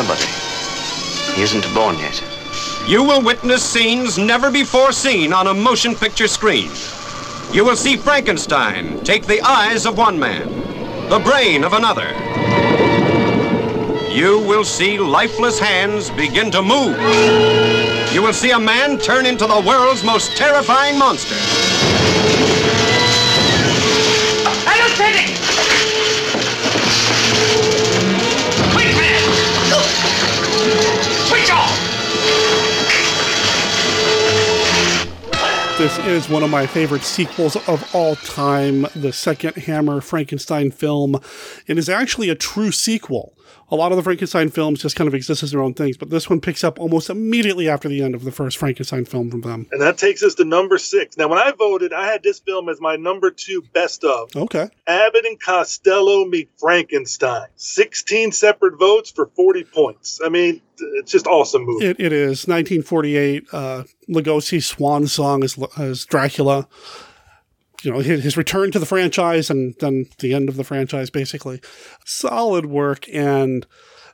[0.00, 0.24] Nobody.
[1.34, 2.24] He isn't born yet.
[2.88, 6.70] You will witness scenes never before seen on a motion picture screen.
[7.52, 10.48] You will see Frankenstein take the eyes of one man,
[11.10, 12.08] the brain of another.
[14.10, 16.96] You will see lifeless hands begin to move.
[18.14, 21.36] You will see a man turn into the world's most terrifying monster.
[24.64, 25.40] Lieutenant!
[35.78, 41.20] This is one of my favorite sequels of all time, the second Hammer Frankenstein film.
[41.66, 43.34] It is actually a true sequel.
[43.70, 46.10] A lot of the Frankenstein films just kind of exist as their own things, but
[46.10, 49.42] this one picks up almost immediately after the end of the first Frankenstein film from
[49.42, 49.66] them.
[49.70, 51.16] And that takes us to number six.
[51.16, 54.34] Now, when I voted, I had this film as my number two best of.
[54.34, 54.68] Okay.
[54.86, 57.46] Abbott and Costello meet Frankenstein.
[57.56, 60.20] 16 separate votes for 40 points.
[60.24, 61.86] I mean, it's just awesome movie.
[61.86, 63.44] It, it is 1948.
[63.52, 66.66] Uh, Lugosi's swan song as, as Dracula.
[67.82, 71.60] You know, his, return to the franchise and then the end of the franchise, basically.
[72.04, 73.66] Solid work and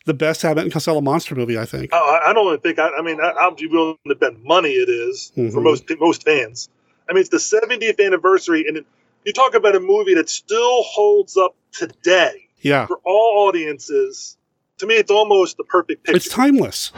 [0.04, 1.90] the best Abbott and Costello monster movie, I think.
[1.92, 4.38] Oh, I I don't even think, I, I mean, I, I'll be willing to bet
[4.44, 5.62] money it is for Mhm.
[5.64, 6.68] most most fans.
[7.08, 8.86] I mean, it's the 70th anniversary, and it,
[9.24, 12.86] you talk about a movie that still holds up today Yeah.
[12.86, 14.36] for all audiences.
[14.78, 16.16] To me, it's almost the perfect picture.
[16.16, 16.92] It's timeless.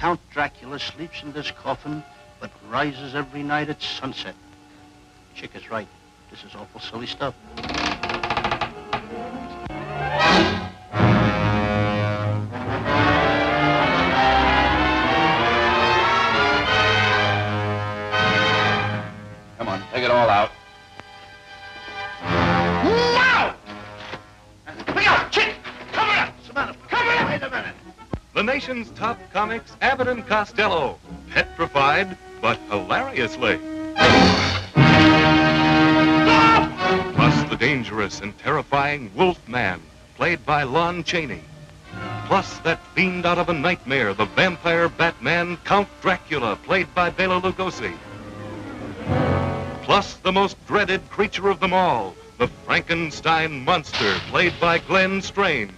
[0.00, 2.02] Count Dracula sleeps in this coffin,
[2.40, 4.34] but rises every night at sunset.
[5.34, 5.86] Chick is right.
[6.30, 7.34] This is awful silly stuff.
[19.58, 20.50] Come on, take it all out.
[28.40, 30.98] The nation's top comics, Abbott and Costello.
[31.28, 33.60] Petrified, but hilariously.
[37.14, 39.82] Plus the dangerous and terrifying Wolfman,
[40.16, 41.42] played by Lon Chaney.
[42.28, 47.42] Plus that fiend out of a nightmare, the vampire Batman, Count Dracula, played by Bela
[47.42, 47.92] Lugosi.
[49.82, 55.74] Plus the most dreaded creature of them all, the Frankenstein monster, played by Glenn Strange.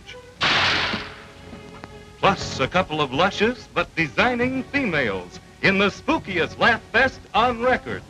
[2.22, 8.00] Plus a couple of luscious but designing females in the spookiest laugh fest on record.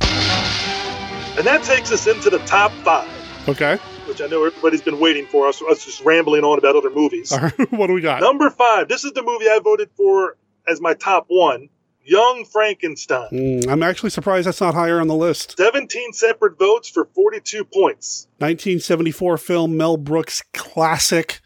[0.00, 3.08] And that takes us into the top five,
[3.46, 3.76] Okay.
[4.06, 7.30] which I know everybody's been waiting for us, us just rambling on about other movies.
[7.30, 7.52] All right.
[7.72, 8.22] what do we got?
[8.22, 8.88] Number five.
[8.88, 11.68] This is the movie I voted for as my top one.
[12.04, 13.28] Young Frankenstein.
[13.30, 15.58] Mm, I'm actually surprised that's not higher on the list.
[15.58, 18.26] 17 separate votes for 42 points.
[18.38, 21.40] 1974 film, Mel Brooks classic.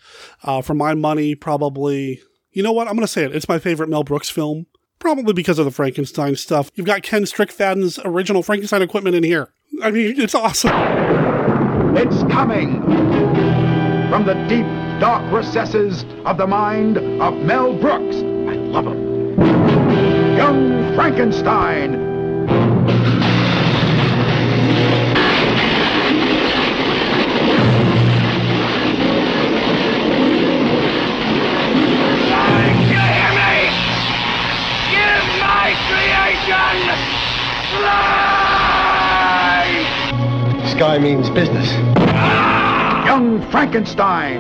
[0.45, 2.21] Uh, for my money, probably.
[2.53, 2.89] You know what?
[2.89, 3.35] I'm going to say it.
[3.35, 4.67] It's my favorite Mel Brooks film.
[4.99, 6.71] probably because of the Frankenstein stuff.
[6.75, 9.49] You've got Ken Strickfaden's original Frankenstein equipment in here.
[9.83, 10.71] I mean, it's awesome.
[11.97, 12.81] It's coming
[14.11, 14.67] from the deep,
[15.01, 18.17] dark recesses of the mind of Mel Brooks.
[18.17, 19.37] I love him.
[20.37, 22.02] Young Frankenstein.
[36.53, 37.01] Creation
[37.83, 38.33] life!
[40.71, 41.71] Sky means business.
[43.07, 44.39] Young Frankenstein.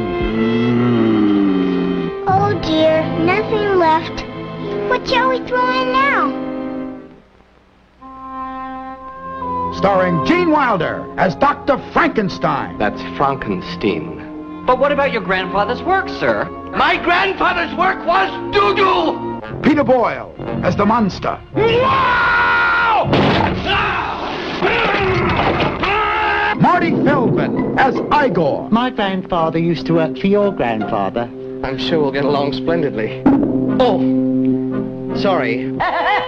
[2.26, 4.24] Oh dear, nothing left.
[4.88, 6.40] What shall we throw in now?
[9.76, 11.78] Starring Gene Wilder as Dr.
[11.92, 12.78] Frankenstein.
[12.78, 14.64] That's Frankenstein.
[14.64, 16.44] But what about your grandfather's work, sir?
[16.76, 19.31] My grandfather's work was doo-doo!
[19.62, 21.40] Peter Boyle as the monster.
[21.54, 23.10] Wow!
[26.60, 28.70] Marty Feldman as Igor.
[28.70, 31.22] My grandfather used to work for your grandfather.
[31.64, 33.22] I'm sure we'll get along splendidly.
[33.80, 35.72] Oh, sorry.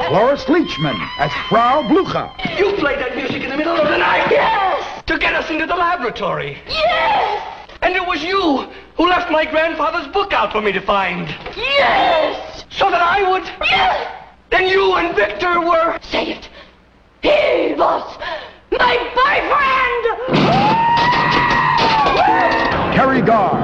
[0.08, 2.30] Cloris Leachman as Frau Blucher.
[2.58, 4.26] You played that music in the middle of the night?
[4.30, 5.04] Yes!
[5.06, 6.58] To get us into the laboratory?
[6.68, 7.42] Yes!
[7.82, 8.66] And it was you
[8.96, 11.28] who left my grandfather's book out for me to find?
[11.56, 12.64] Yes!
[12.70, 13.44] So that I would?
[13.62, 14.12] Yes!
[14.50, 15.98] Then you and Victor were...
[16.02, 16.48] Say it!
[17.22, 18.18] He was
[18.70, 20.04] my boyfriend!
[22.94, 23.60] Teri Garr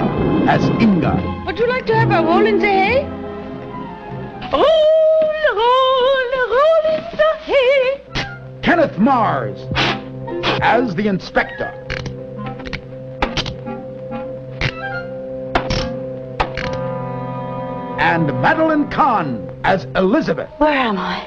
[0.49, 1.43] as Inga.
[1.47, 3.05] Would you like to have a roll in the hay?
[4.53, 4.64] Roll,
[5.55, 8.03] roll, roll in the hay.
[8.62, 9.61] Kenneth Mars
[10.62, 11.87] as the inspector.
[18.01, 20.48] And Madeline Kahn as Elizabeth.
[20.57, 21.20] Where am I?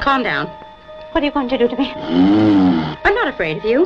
[0.00, 0.46] Calm down.
[1.10, 1.92] What are you going to do to me?
[1.92, 3.80] I'm not afraid of you.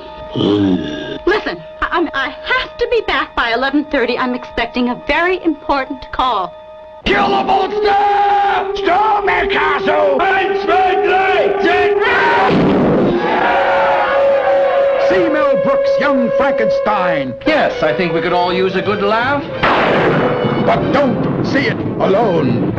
[1.24, 4.18] Listen, I, I'm, I have to be back by 11.30.
[4.18, 6.54] I'm expecting a very important call.
[7.06, 8.84] Kill the monster!
[8.84, 10.20] Storm the castle!
[10.20, 10.44] And
[15.08, 17.34] See Mel Brooks' Young Frankenstein.
[17.46, 19.42] Yes, I think we could all use a good laugh.
[20.64, 22.74] But don't see it alone.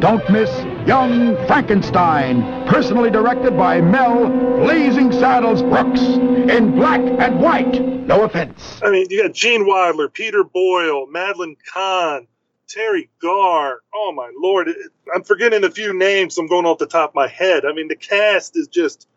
[0.00, 0.50] Don't miss
[0.86, 4.28] Young Frankenstein, personally directed by Mel
[4.58, 7.80] Blazing Saddles Brooks, in black and white.
[7.80, 8.80] No offense.
[8.82, 12.26] I mean, you got Gene Wilder, Peter Boyle, Madeline Kahn,
[12.68, 13.80] Teri Garr.
[13.94, 14.68] Oh my lord,
[15.14, 16.36] I'm forgetting a few names.
[16.36, 17.64] I'm going off the top of my head.
[17.64, 19.08] I mean, the cast is just.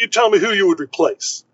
[0.00, 1.44] You tell me who you would replace.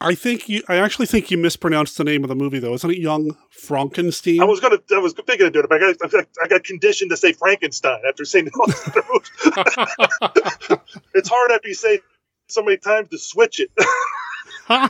[0.00, 0.62] I think you.
[0.68, 2.74] I actually think you mispronounced the name of the movie, though.
[2.74, 4.40] Isn't it Young Frankenstein?
[4.40, 4.78] I was gonna.
[4.94, 8.00] I was thinking of doing it, but I got, I got, conditioned to say Frankenstein
[8.06, 10.78] after saying all the movies.
[11.14, 12.00] it's hard after you say
[12.48, 13.70] so many times to switch it.
[14.68, 14.88] All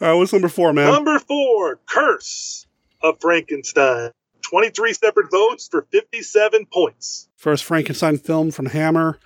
[0.00, 0.92] right, what's number four, man?
[0.92, 2.66] Number four, Curse
[3.02, 4.10] of Frankenstein.
[4.42, 7.28] 23 separate votes for 57 points.
[7.36, 9.18] First Frankenstein film from Hammer.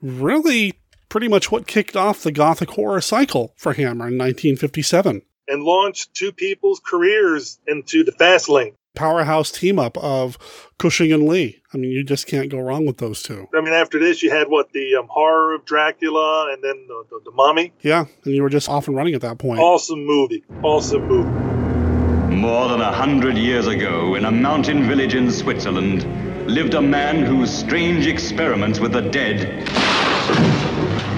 [0.00, 0.78] Really,
[1.14, 5.22] pretty much what kicked off the gothic horror cycle for Hammer in 1957.
[5.46, 8.74] And launched two people's careers into the fast lane.
[8.96, 10.36] Powerhouse team up of
[10.76, 11.62] Cushing and Lee.
[11.72, 13.46] I mean, you just can't go wrong with those two.
[13.54, 17.04] I mean, after this, you had what the um, horror of Dracula, and then the,
[17.08, 17.72] the, the Mummy.
[17.80, 19.60] Yeah, and you were just off and running at that point.
[19.60, 20.42] Awesome movie.
[20.64, 22.34] Awesome movie.
[22.34, 27.22] More than a hundred years ago, in a mountain village in Switzerland, lived a man
[27.22, 30.63] whose strange experiments with the dead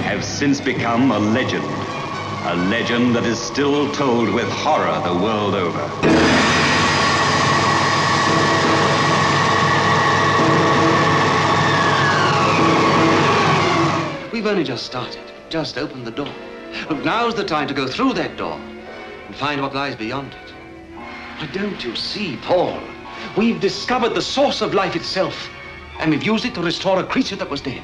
[0.07, 1.67] have since become a legend.
[2.45, 5.83] A legend that is still told with horror the world over.
[14.33, 16.33] We've only just started, just opened the door.
[16.89, 18.61] But now's the time to go through that door
[19.27, 20.53] and find what lies beyond it.
[21.39, 22.81] Why don't you see, Paul?
[23.37, 25.51] We've discovered the source of life itself,
[25.99, 27.83] and we've used it to restore a creature that was dead.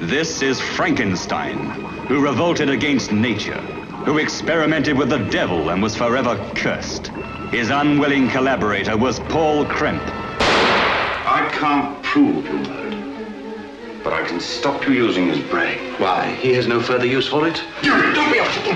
[0.00, 1.70] This is Frankenstein,
[2.08, 3.60] who revolted against nature,
[4.04, 7.12] who experimented with the devil and was forever cursed.
[7.52, 10.02] His unwilling collaborator was Paul Krempe.
[10.40, 15.94] I can't prove you murdered, but I can stop you using his brain.
[15.98, 17.62] Why, he has no further use for it?
[17.82, 18.74] Don't be a fool!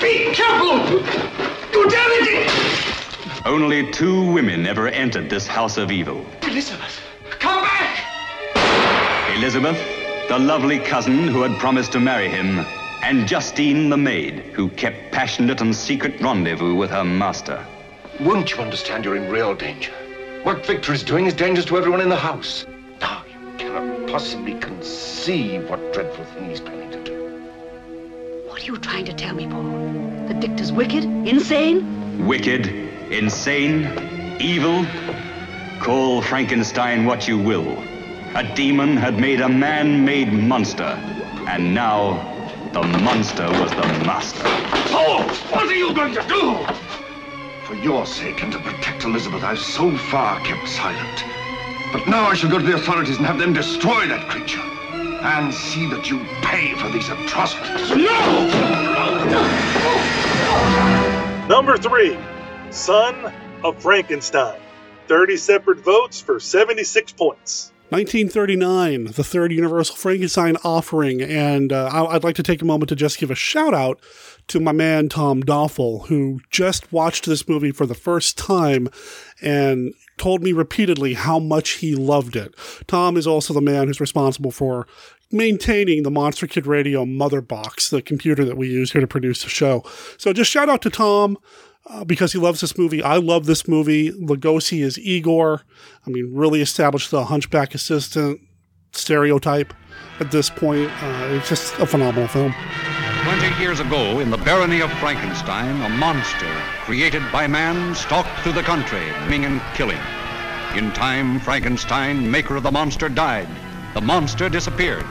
[0.00, 0.80] Be careful!
[1.72, 3.46] You damage it!
[3.46, 6.26] Only two women ever entered this house of evil.
[6.42, 7.00] Elizabeth,
[7.38, 8.04] come back!
[9.36, 9.97] Elizabeth,
[10.28, 12.58] the lovely cousin who had promised to marry him,
[13.02, 17.64] and Justine the maid, who kept passionate and secret rendezvous with her master.
[18.20, 19.90] Won't you understand you're in real danger?
[20.42, 22.66] What Victor is doing is dangerous to everyone in the house.
[23.00, 28.44] Now, you cannot possibly conceive what dreadful thing he's planning to do.
[28.46, 29.62] What are you trying to tell me, Paul?
[30.28, 31.04] That Victor's wicked?
[31.04, 32.26] Insane?
[32.26, 32.66] Wicked,
[33.10, 34.84] insane, evil.
[35.80, 37.82] Call Frankenstein what you will.
[38.38, 40.84] A demon had made a man-made monster.
[41.48, 42.22] And now,
[42.72, 44.44] the monster was the master.
[44.92, 46.54] Paul, what are you going to do?
[47.64, 51.24] For your sake and to protect Elizabeth, I've so far kept silent.
[51.92, 54.62] But now I shall go to the authorities and have them destroy that creature.
[54.62, 57.90] And see that you pay for these atrocities.
[57.90, 58.46] No!
[61.48, 62.16] Number three,
[62.70, 63.32] Son
[63.64, 64.60] of Frankenstein.
[65.08, 67.72] 30 separate votes for 76 points.
[67.90, 71.22] 1939, the third Universal Frankenstein offering.
[71.22, 73.98] And uh, I'd like to take a moment to just give a shout out
[74.48, 78.88] to my man Tom Doffel, who just watched this movie for the first time
[79.40, 82.54] and told me repeatedly how much he loved it.
[82.86, 84.86] Tom is also the man who's responsible for
[85.30, 89.42] maintaining the Monster Kid Radio mother box, the computer that we use here to produce
[89.42, 89.84] the show.
[90.16, 91.38] So just shout out to Tom.
[91.88, 93.02] Uh, because he loves this movie.
[93.02, 94.12] I love this movie.
[94.12, 95.62] Lugosi is Igor.
[96.06, 98.40] I mean, really established the hunchback assistant
[98.92, 99.72] stereotype
[100.20, 100.90] at this point.
[101.02, 102.54] Uh, it's just a phenomenal film.
[103.22, 106.50] Twenty years ago, in the barony of Frankenstein, a monster
[106.84, 110.00] created by man stalked through the country, maiming and killing.
[110.76, 113.48] In time, Frankenstein, maker of the monster, died.
[113.94, 115.06] The monster disappeared.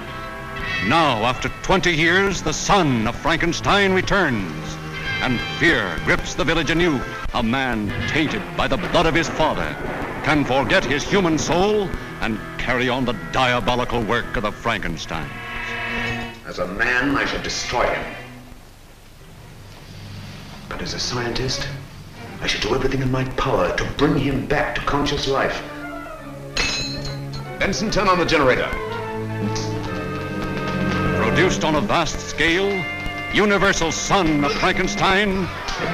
[0.86, 4.78] Now, after 20 years, the son of Frankenstein returns,
[5.22, 7.02] and fear grips the village anew.
[7.34, 9.76] A man tainted by the blood of his father
[10.24, 11.90] can forget his human soul
[12.22, 15.30] and carry on the diabolical work of the Frankenstein.
[16.46, 18.16] As a man, I should destroy him.
[20.70, 21.68] But as a scientist,
[22.42, 25.64] I should do everything in my power to bring him back to conscious life.
[27.60, 28.70] Benson, turn on the generator.
[31.22, 32.70] Produced on a vast scale,
[33.34, 35.48] Universal Son of Frankenstein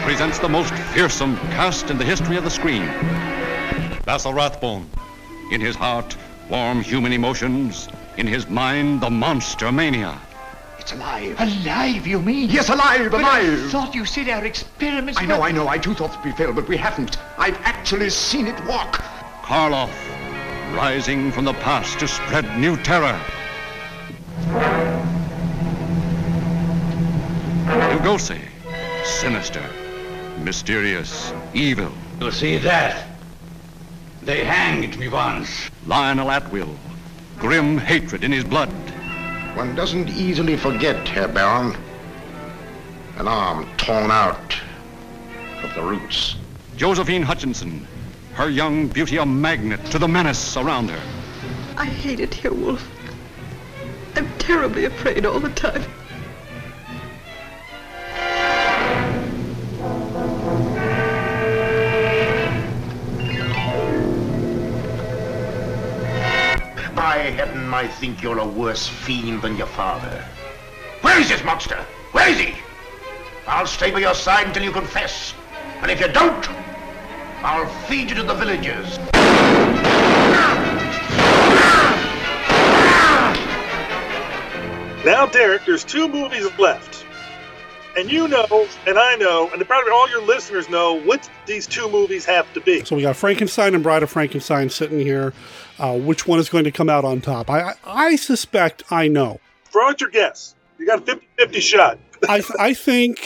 [0.03, 2.85] presents the most fearsome cast in the history of the screen.
[4.05, 4.89] Basil Rathbone.
[5.51, 6.15] In his heart,
[6.49, 7.89] warm human emotions.
[8.17, 10.17] In his mind, the monster mania.
[10.79, 11.35] It's alive.
[11.39, 12.49] Alive, you mean?
[12.49, 13.71] Yes, alive, But I alive.
[13.71, 15.67] thought you said our experiments I know, I know.
[15.67, 17.17] I too thought we failed, but we haven't.
[17.37, 19.01] I've actually seen it walk.
[19.41, 19.91] Karloff,
[20.75, 23.19] rising from the past to spread new terror.
[27.65, 28.41] Lugosi,
[29.05, 29.63] sinister,
[30.39, 31.91] mysterious, evil.
[32.19, 33.07] You see that?
[34.21, 35.69] They hanged me once.
[35.85, 36.75] Lionel Atwill,
[37.39, 38.69] grim hatred in his blood.
[39.55, 41.75] One doesn't easily forget, Herr Baron.
[43.17, 44.55] An arm torn out
[45.63, 46.35] of the roots.
[46.75, 47.87] Josephine Hutchinson,
[48.33, 51.01] her young beauty a magnet to the menace around her.
[51.77, 52.85] I hate it here, Wolf.
[54.15, 55.83] I'm terribly afraid all the time.
[67.13, 70.25] By heaven, I think you're a worse fiend than your father.
[71.01, 71.75] Where is this monster?
[72.11, 72.55] Where is he?
[73.45, 75.35] I'll stay by your side until you confess.
[75.83, 76.49] And if you don't,
[77.43, 78.97] I'll feed you to the villagers.
[85.05, 87.05] Now, Derek, there's two movies left.
[87.95, 91.87] And you know, and I know, and probably all your listeners know what these two
[91.91, 92.83] movies have to be.
[92.83, 95.31] So we got Frankenstein and Bride of Frankenstein sitting here.
[95.79, 97.49] Uh, which one is going to come out on top?
[97.49, 99.39] I, I, suspect I know.
[99.65, 100.55] Throw out your guess.
[100.77, 101.99] You got a 50 50 shot.
[102.29, 103.19] I, I think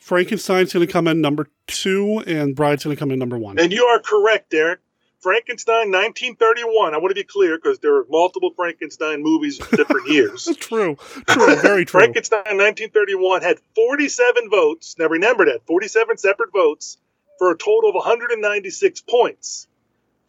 [0.00, 3.58] Frankenstein's going to come in number two and Bride's going to come in number one.
[3.58, 4.80] And you are correct, Derek.
[5.22, 6.94] Frankenstein 1931.
[6.94, 10.44] I want to be clear because there are multiple Frankenstein movies of different years.
[10.58, 10.96] true.
[11.28, 11.56] True.
[11.56, 12.00] Very true.
[12.00, 14.96] Frankenstein 1931 had 47 votes.
[14.98, 16.98] Now remember that 47 separate votes
[17.38, 19.68] for a total of 196 points.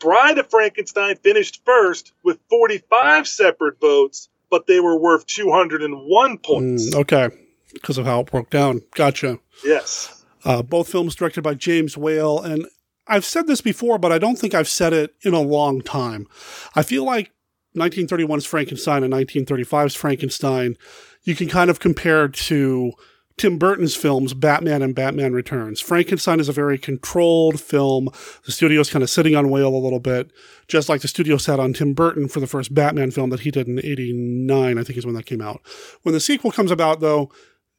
[0.04, 6.90] Bride of Frankenstein finished first with 45 separate votes, but they were worth 201 points.
[6.90, 7.30] Mm, okay.
[7.72, 8.82] Because of how it broke down.
[8.96, 9.40] Gotcha.
[9.64, 10.26] Yes.
[10.44, 12.40] Uh, both films directed by James Whale.
[12.40, 12.68] And
[13.08, 16.28] I've said this before, but I don't think I've said it in a long time.
[16.76, 17.32] I feel like
[17.76, 20.78] 1931's Frankenstein and 1935's Frankenstein,
[21.24, 22.92] you can kind of compare to
[23.38, 25.80] Tim Burton's films, Batman and Batman Returns.
[25.80, 28.10] Frankenstein is a very controlled film.
[28.46, 30.32] The studio's kind of sitting on Whale a little bit,
[30.68, 33.52] just like the studio sat on Tim Burton for the first Batman film that he
[33.52, 35.62] did in 89, I think is when that came out.
[36.04, 37.32] When the sequel comes about, though,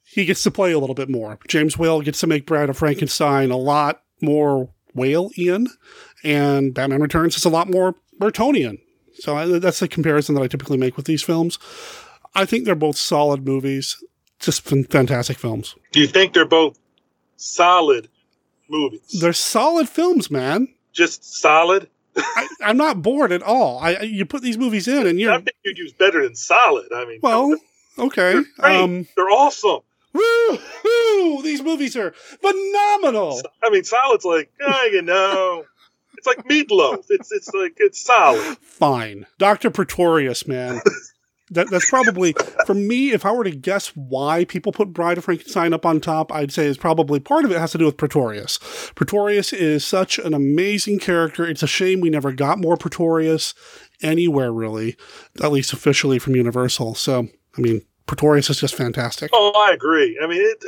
[0.03, 1.39] he gets to play a little bit more.
[1.47, 5.67] James Whale gets to make Bride of Frankenstein a lot more Whale-ian,
[6.23, 8.79] and Batman Returns is a lot more Burtonian.
[9.15, 11.57] So I, that's the comparison that I typically make with these films.
[12.33, 13.97] I think they're both solid movies,
[14.39, 15.75] just fan- fantastic films.
[15.91, 16.77] Do you think they're both
[17.37, 18.09] solid
[18.69, 19.19] movies?
[19.19, 20.67] They're solid films, man.
[20.91, 21.89] Just solid?
[22.17, 23.79] I, I'm not bored at all.
[23.79, 26.91] I, you put these movies in, and you're I think you'd use better than solid.
[26.93, 27.57] I mean, well,
[27.99, 28.41] okay.
[28.57, 28.71] they're.
[28.71, 29.79] Um, they're awesome.
[30.13, 33.41] woo, these movies are phenomenal.
[33.61, 35.65] I mean, solid's like, oh, you know,
[36.17, 37.05] it's like meatloaf.
[37.09, 38.57] It's it's like it's solid.
[38.59, 40.81] Fine, Doctor Pretorius, man.
[41.51, 42.33] That, that's probably
[42.65, 43.11] for me.
[43.11, 46.51] If I were to guess why people put Bride of Frankenstein up on top, I'd
[46.51, 48.57] say is probably part of it has to do with Pretorius.
[48.95, 51.45] Pretorius is such an amazing character.
[51.45, 53.53] It's a shame we never got more Pretorius
[54.01, 54.97] anywhere, really,
[55.43, 56.95] at least officially from Universal.
[56.95, 59.29] So, I mean, Pretorius is just fantastic.
[59.31, 60.19] Oh, I agree.
[60.21, 60.65] I mean, it,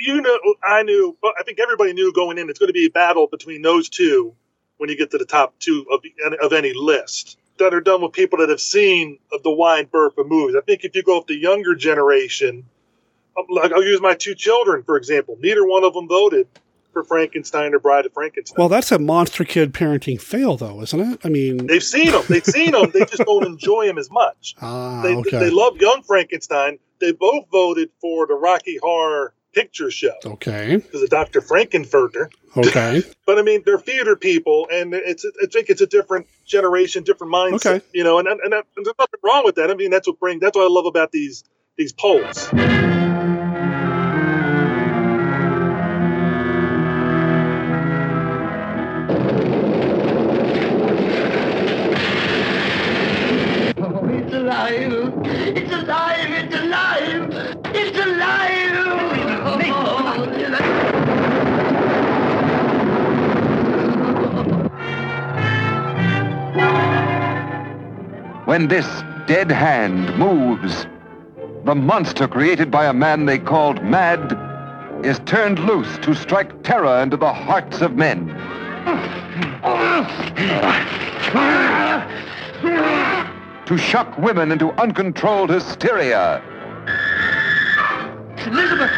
[0.00, 1.16] you know, I knew.
[1.22, 2.48] I think everybody knew going in.
[2.48, 4.34] It's going to be a battle between those two
[4.78, 6.00] when you get to the top two of
[6.42, 10.26] of any list that are done with people that have seen of the wine Burpa
[10.26, 10.56] movies.
[10.56, 12.64] I think if you go with the younger generation,
[13.36, 15.36] um, like I'll use my two children for example.
[15.40, 16.46] Neither one of them voted
[16.92, 18.56] for Frankenstein or Bride of Frankenstein.
[18.58, 21.20] Well, that's a monster kid parenting fail, though, isn't it?
[21.24, 22.22] I mean, They've seen them.
[22.28, 22.90] They've seen them.
[22.92, 24.54] They just don't enjoy them as much.
[24.60, 26.78] ah, They, okay, they love Young Frankenstein.
[27.00, 31.40] They both voted for the Rocky Horror Picture Show okay, because of Dr.
[31.40, 32.30] Frank-N-Furter.
[32.56, 33.02] okay.
[33.26, 37.32] But I mean, they're theater people, and it's I think it's a different generation, different
[37.32, 37.66] mindset.
[37.66, 37.86] Okay.
[37.92, 39.70] You know, and and, and there's nothing wrong with that.
[39.70, 41.42] I mean, that's what bring that's what I love about these
[41.76, 42.48] these polls.
[54.14, 54.92] It's alive!
[55.24, 56.30] It's alive!
[56.30, 57.56] It's alive!
[57.74, 58.11] It's alive!
[68.52, 68.86] When this
[69.26, 70.86] dead hand moves,
[71.64, 74.36] the monster created by a man they called Mad
[75.02, 78.28] is turned loose to strike terror into the hearts of men.
[83.64, 86.42] To shock women into uncontrolled hysteria.
[88.36, 88.90] Elizabeth!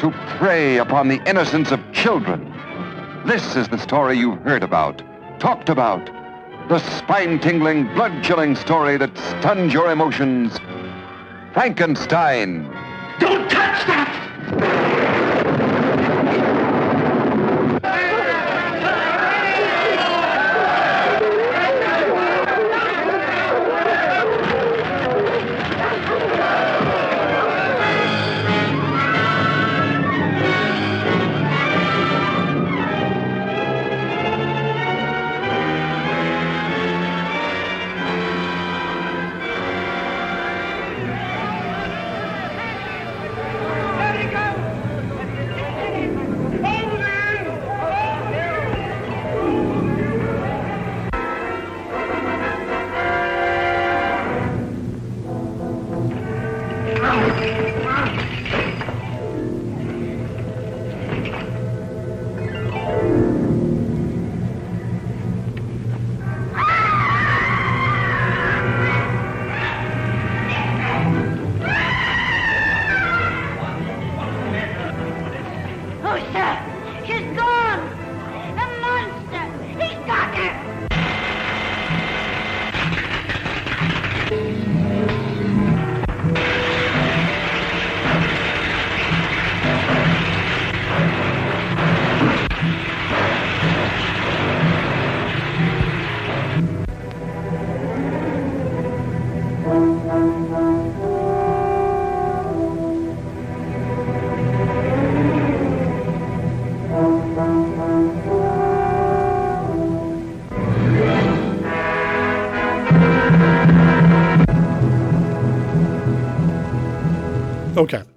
[0.00, 2.53] To prey upon the innocence of children.
[3.26, 5.02] This is the story you've heard about,
[5.38, 6.04] talked about.
[6.68, 10.58] The spine tingling, blood chilling story that stuns your emotions.
[11.54, 12.64] Frankenstein.
[13.18, 14.83] Don't touch that!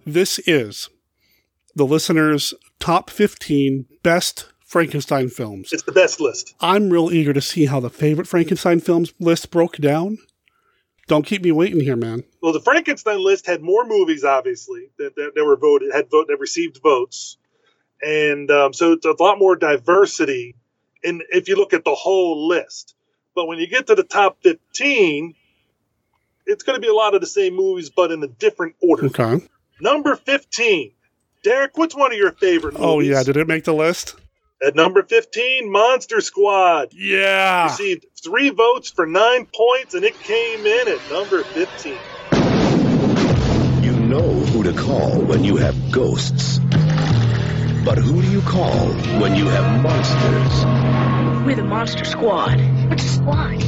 [0.08, 0.89] This is
[1.76, 5.72] the listeners' top 15 best Frankenstein films.
[5.74, 6.55] It's the best list.
[6.60, 10.18] I'm real eager to see how the favorite Frankenstein films list broke down.
[11.08, 12.24] Don't keep me waiting here, man.
[12.41, 16.28] Well, the Frankenstein list had more movies, obviously, that, that, that were voted, had vote
[16.28, 17.38] that received votes,
[18.01, 20.55] and um, so it's a lot more diversity.
[21.03, 22.95] In if you look at the whole list,
[23.36, 25.36] but when you get to the top fifteen,
[26.45, 29.05] it's going to be a lot of the same movies, but in a different order.
[29.05, 29.47] Okay.
[29.80, 30.92] Number 15.
[31.44, 32.86] Derek, what's one of your favorite movies?
[32.86, 34.16] Oh yeah, did it make the list?
[34.66, 36.90] At number 15, Monster Squad.
[36.94, 37.66] Yeah.
[37.66, 41.96] Received three votes for nine points, and it came in at number 15.
[43.84, 46.58] You know who to call when you have ghosts.
[47.86, 48.88] But who do you call
[49.22, 51.46] when you have monsters?
[51.46, 52.60] We're the Monster Squad.
[52.90, 53.64] What's a squad?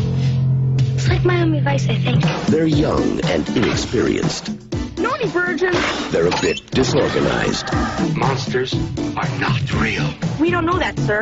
[0.96, 2.24] It's like Miami Vice, I think.
[2.48, 4.50] They're young and inexperienced.
[5.00, 5.74] Naughty virgin.
[6.12, 7.66] They're a bit disorganized.
[8.18, 8.74] Monsters
[9.16, 10.14] are not real.
[10.40, 11.22] We don't know that, sir.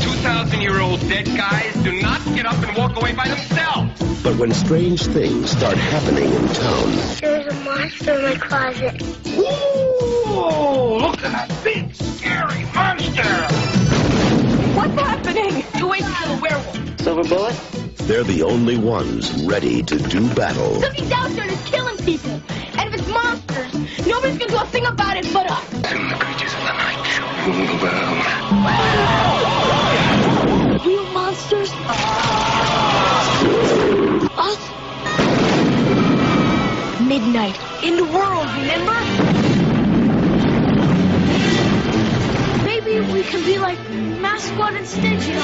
[0.00, 4.22] 2,000 year old dead guys do not get up and walk away by themselves.
[4.22, 9.02] But when strange things start happening in town, There's a monster in my closet.
[9.36, 10.98] Whoa!
[10.98, 13.22] Look at that big, scary monster!
[14.74, 15.64] What's happening?
[15.78, 17.00] Two ways to kill a werewolf.
[17.00, 17.87] Silver bullet?
[18.08, 20.80] They're the only ones ready to do battle.
[20.80, 22.40] Something's out there that's killing people.
[22.78, 23.74] And if it's monsters,
[24.06, 25.62] nobody's gonna do a thing about it but us.
[25.90, 28.24] Soon the creatures of the night shall rule the world.
[30.86, 31.70] Real monsters?
[34.38, 34.58] Us?
[37.02, 37.58] Midnight.
[37.84, 39.47] In the world, remember?
[42.88, 45.34] Maybe we can be like Mass Squad instead, you?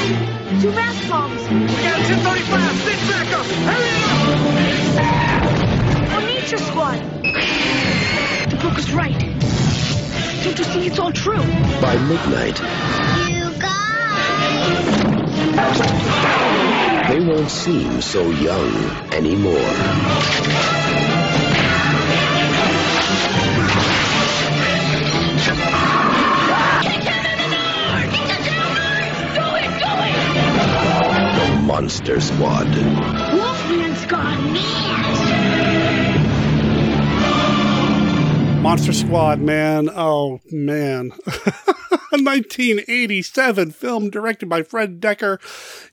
[0.63, 1.43] Two mass bombs.
[1.51, 3.45] We Yeah, 1035, sit back up!
[3.69, 3.91] Hurry
[6.09, 6.15] up!
[6.15, 6.99] Or Nature Squad.
[8.49, 9.19] The book is right.
[10.43, 11.45] Don't you see it's all true?
[11.83, 12.59] By midnight,
[13.29, 15.03] You guys!
[17.11, 18.75] they won't seem so young
[19.13, 19.75] anymore.
[31.65, 32.67] Monster Squad.
[33.33, 34.39] Wolfman Squad.
[38.61, 39.89] Monster Squad, man.
[39.89, 41.13] Oh, man.
[42.13, 45.41] A 1987 film directed by Fred Dekker.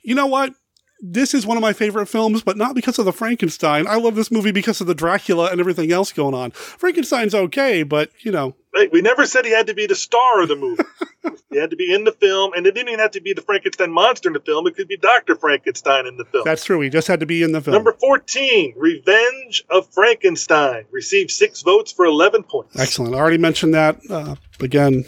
[0.04, 0.54] You know what?
[1.00, 3.88] This is one of my favorite films, but not because of the Frankenstein.
[3.88, 6.52] I love this movie because of the Dracula and everything else going on.
[6.52, 8.58] Frankenstein's okay, but, you know.
[8.92, 10.84] We never said he had to be the star of the movie.
[11.52, 13.42] he had to be in the film, and it didn't even have to be the
[13.42, 14.66] Frankenstein monster in the film.
[14.68, 15.36] It could be Dr.
[15.36, 16.44] Frankenstein in the film.
[16.46, 16.80] That's true.
[16.80, 17.74] He just had to be in the film.
[17.74, 20.86] Number 14, Revenge of Frankenstein.
[20.92, 22.80] Received six votes for 11 points.
[22.80, 23.14] Excellent.
[23.14, 24.00] I already mentioned that.
[24.10, 25.04] Uh, again,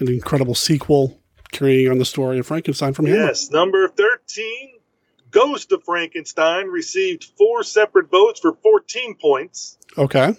[0.00, 1.18] an incredible sequel
[1.50, 3.16] carrying on the story of Frankenstein from here.
[3.16, 3.50] Yes.
[3.50, 4.72] Number 13,
[5.30, 6.66] Ghost of Frankenstein.
[6.66, 9.78] Received four separate votes for 14 points.
[9.96, 10.34] Okay.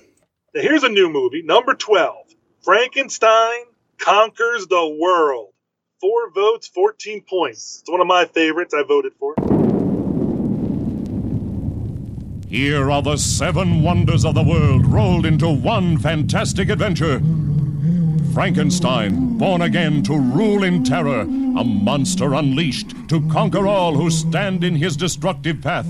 [0.54, 1.42] Now, here's a new movie.
[1.42, 2.23] Number 12,
[2.64, 3.66] Frankenstein
[3.98, 5.50] Conquers the World.
[6.00, 7.80] Four votes, 14 points.
[7.82, 8.74] It's one of my favorites.
[8.74, 9.36] I voted for.
[12.48, 17.20] Here are the seven wonders of the world rolled into one fantastic adventure.
[18.34, 24.64] Frankenstein, born again to rule in terror, a monster unleashed to conquer all who stand
[24.64, 25.86] in his destructive path.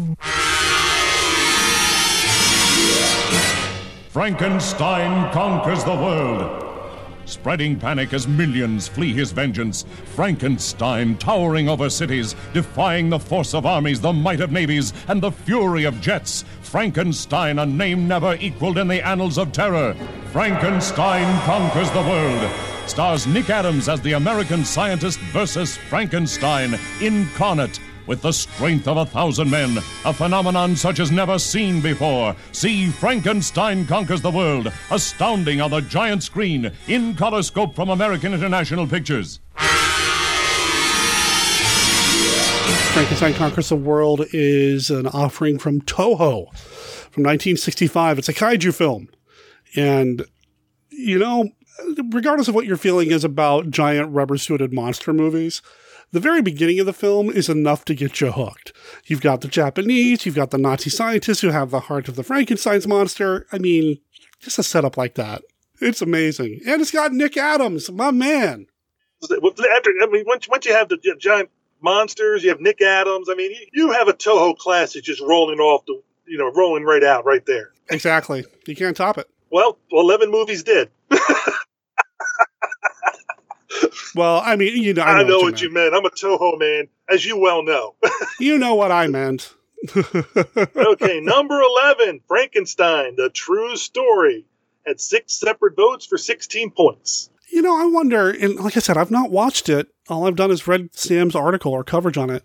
[4.09, 6.62] Frankenstein conquers the world.
[7.25, 13.65] Spreading panic as millions flee his vengeance, Frankenstein towering over cities, defying the force of
[13.65, 16.43] armies, the might of navies, and the fury of jets.
[16.61, 19.95] Frankenstein, a name never equaled in the annals of terror.
[20.31, 22.51] Frankenstein conquers the world.
[22.87, 29.05] Stars Nick Adams as the American scientist versus Frankenstein, incarnate with the strength of a
[29.05, 32.35] thousand men, a phenomenon such as never seen before.
[32.51, 38.33] See Frankenstein Conquers the World, astounding on the giant screen, in color scope from American
[38.33, 39.39] International Pictures.
[42.93, 46.45] Frankenstein Conquers the World is an offering from Toho
[47.09, 48.19] from 1965.
[48.19, 49.09] It's a kaiju film.
[49.75, 50.25] And,
[50.89, 51.49] you know,
[52.11, 55.63] regardless of what your feeling is about giant rubber suited monster movies,
[56.13, 58.71] the very beginning of the film is enough to get you hooked.
[59.07, 62.23] You've got the Japanese, you've got the Nazi scientists who have the heart of the
[62.23, 63.47] Frankenstein's monster.
[63.51, 63.97] I mean,
[64.39, 65.41] just a setup like that.
[65.81, 66.61] It's amazing.
[66.67, 68.67] And it's got Nick Adams, my man.
[69.23, 71.49] After, I mean, once, once you have the giant
[71.81, 73.27] monsters, you have Nick Adams.
[73.29, 77.03] I mean, you have a Toho classic just rolling off the, you know, rolling right
[77.03, 77.71] out right there.
[77.89, 78.45] Exactly.
[78.67, 79.27] You can't top it.
[79.49, 80.91] Well, 11 movies did.
[84.15, 85.95] Well, I mean, you know, I, I know, you what you meant.
[85.95, 87.95] I'm a Toho man, as you well know.
[88.39, 89.53] You know what I meant.
[89.95, 94.45] okay, number 11, Frankenstein, the true story,
[94.85, 97.29] had six separate votes for 16 points.
[97.51, 99.87] You know, I wonder, and like I said, I've not watched it.
[100.09, 102.43] All I've done is read Sam's article or coverage on it.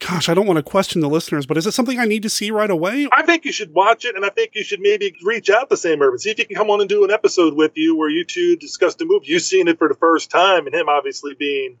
[0.00, 2.30] Gosh, I don't want to question the listeners, but is it something I need to
[2.30, 3.06] see right away?
[3.12, 5.76] I think you should watch it, and I think you should maybe reach out to
[5.76, 8.08] Sam Irvin, see if he can come on and do an episode with you where
[8.08, 9.26] you two discuss the movie.
[9.26, 11.78] You've seen it for the first time, and him obviously being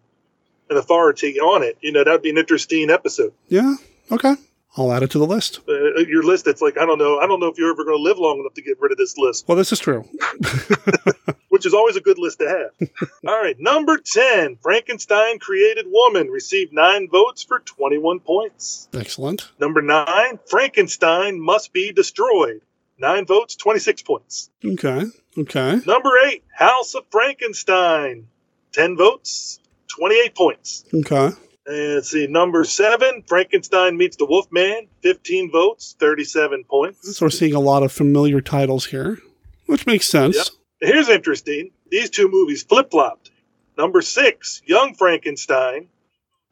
[0.68, 1.78] an authority on it.
[1.80, 3.32] You know, that'd be an interesting episode.
[3.48, 3.76] Yeah.
[4.12, 4.34] Okay.
[4.76, 5.60] I'll add it to the list.
[5.68, 7.18] Uh, your list, it's like I don't know.
[7.18, 8.98] I don't know if you're ever going to live long enough to get rid of
[8.98, 9.48] this list.
[9.48, 10.08] Well, this is true.
[11.50, 12.88] which is always a good list to have.
[13.28, 18.88] All right, number 10, Frankenstein Created Woman received 9 votes for 21 points.
[18.94, 19.50] Excellent.
[19.60, 22.62] Number 9, Frankenstein Must Be Destroyed.
[22.98, 24.50] 9 votes, 26 points.
[24.64, 25.04] Okay.
[25.36, 25.80] Okay.
[25.86, 28.28] Number 8, House of Frankenstein.
[28.72, 29.58] 10 votes,
[29.88, 30.84] 28 points.
[30.94, 31.30] Okay.
[31.70, 34.88] And let's see, number 7, Frankenstein Meets the Wolfman.
[35.02, 37.16] 15 votes, 37 points.
[37.16, 39.18] So we're seeing a lot of familiar titles here,
[39.66, 40.34] which makes sense.
[40.36, 40.46] Yep.
[40.80, 41.70] Here's interesting.
[41.88, 43.30] These two movies flip flopped.
[43.78, 45.86] Number six, Young Frankenstein,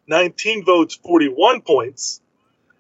[0.07, 2.21] 19 votes, 41 points.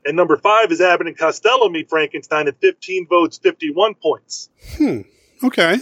[0.04, 4.48] And number five is Abbott and Costello Meet Frankenstein at 15 votes, 51 points.
[4.76, 5.00] Hmm.
[5.42, 5.78] Okay.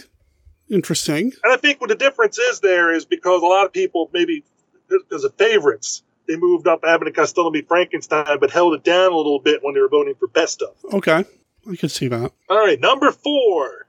[0.70, 1.32] Interesting.
[1.44, 4.42] And I think what the difference is there is because a lot of people, maybe
[4.88, 9.12] because of favorites, they moved up Abbott and Costello Meet Frankenstein, but held it down
[9.12, 10.74] a little bit when they were voting for best of.
[10.92, 11.24] Okay.
[11.70, 12.32] I can see that.
[12.48, 12.80] All right.
[12.80, 13.86] Number four,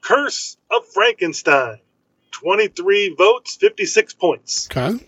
[0.00, 1.80] Curse of Frankenstein.
[2.30, 4.68] 23 votes, 56 points.
[4.70, 5.04] Okay.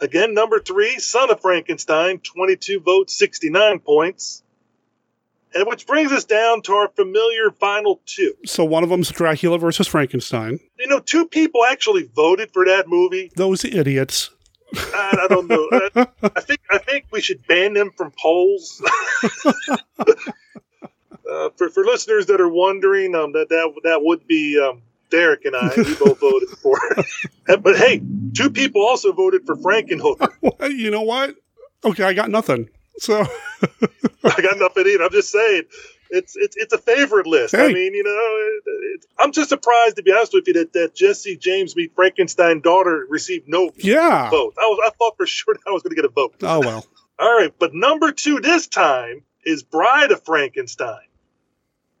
[0.00, 4.42] Again, number three, Son of Frankenstein, 22 votes, 69 points.
[5.52, 8.34] And which brings us down to our familiar final two.
[8.46, 10.60] So one of them's Dracula versus Frankenstein.
[10.78, 13.30] You know, two people actually voted for that movie.
[13.34, 14.30] Those idiots.
[14.74, 15.68] I, I don't know.
[15.72, 18.82] I, I, think I think we should ban them from polls.
[21.30, 25.44] uh, for for listeners that are wondering, um, that that that would be um, Derek
[25.44, 25.72] and I.
[25.76, 26.78] We both voted for.
[26.96, 27.62] it.
[27.62, 28.02] but hey,
[28.34, 30.30] two people also voted for Frankenhooker.
[30.76, 31.36] you know what?
[31.84, 32.68] Okay, I got nothing.
[32.98, 33.24] So
[34.24, 35.04] I got nothing either.
[35.04, 35.64] I'm just saying.
[36.10, 37.54] It's, it's it's a favorite list.
[37.54, 37.66] Hey.
[37.70, 38.62] I mean, you know, it,
[38.96, 42.60] it, I'm just surprised to be honest with you that, that Jesse James meet Frankenstein
[42.60, 44.28] daughter received no Yeah.
[44.30, 44.54] vote.
[44.58, 46.34] I was I thought for sure that I was going to get a vote.
[46.42, 46.84] Oh well.
[47.18, 50.98] All right, but number two this time is Bride of Frankenstein.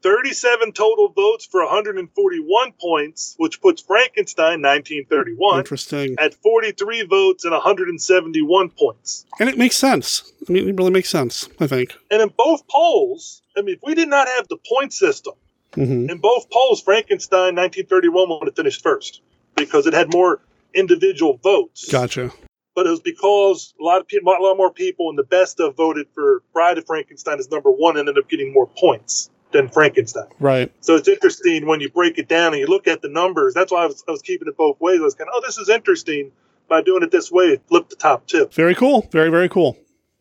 [0.02, 6.16] 37 total votes for 141 points, which puts Frankenstein 1931 Interesting.
[6.18, 9.26] at 43 votes and 171 points.
[9.38, 10.32] And it makes sense.
[10.48, 11.92] I mean, it really makes sense, I think.
[12.10, 15.34] And in both polls, I mean, if we did not have the point system,
[15.74, 19.20] hmm in both polls, Frankenstein 1931 would have finished first
[19.54, 20.40] because it had more
[20.74, 21.88] individual votes.
[21.90, 22.32] Gotcha.
[22.74, 25.60] But it was because a lot of people, a lot more people in the best
[25.60, 29.30] of voted for Bride of Frankenstein as number one and ended up getting more points
[29.52, 30.28] than Frankenstein.
[30.38, 30.72] Right.
[30.80, 33.54] So it's interesting when you break it down and you look at the numbers.
[33.54, 35.00] That's why I was, I was keeping it both ways.
[35.00, 36.32] I was kind of, oh, this is interesting.
[36.68, 38.48] By doing it this way, flip the top two.
[38.52, 39.08] Very cool.
[39.10, 39.76] Very, very cool.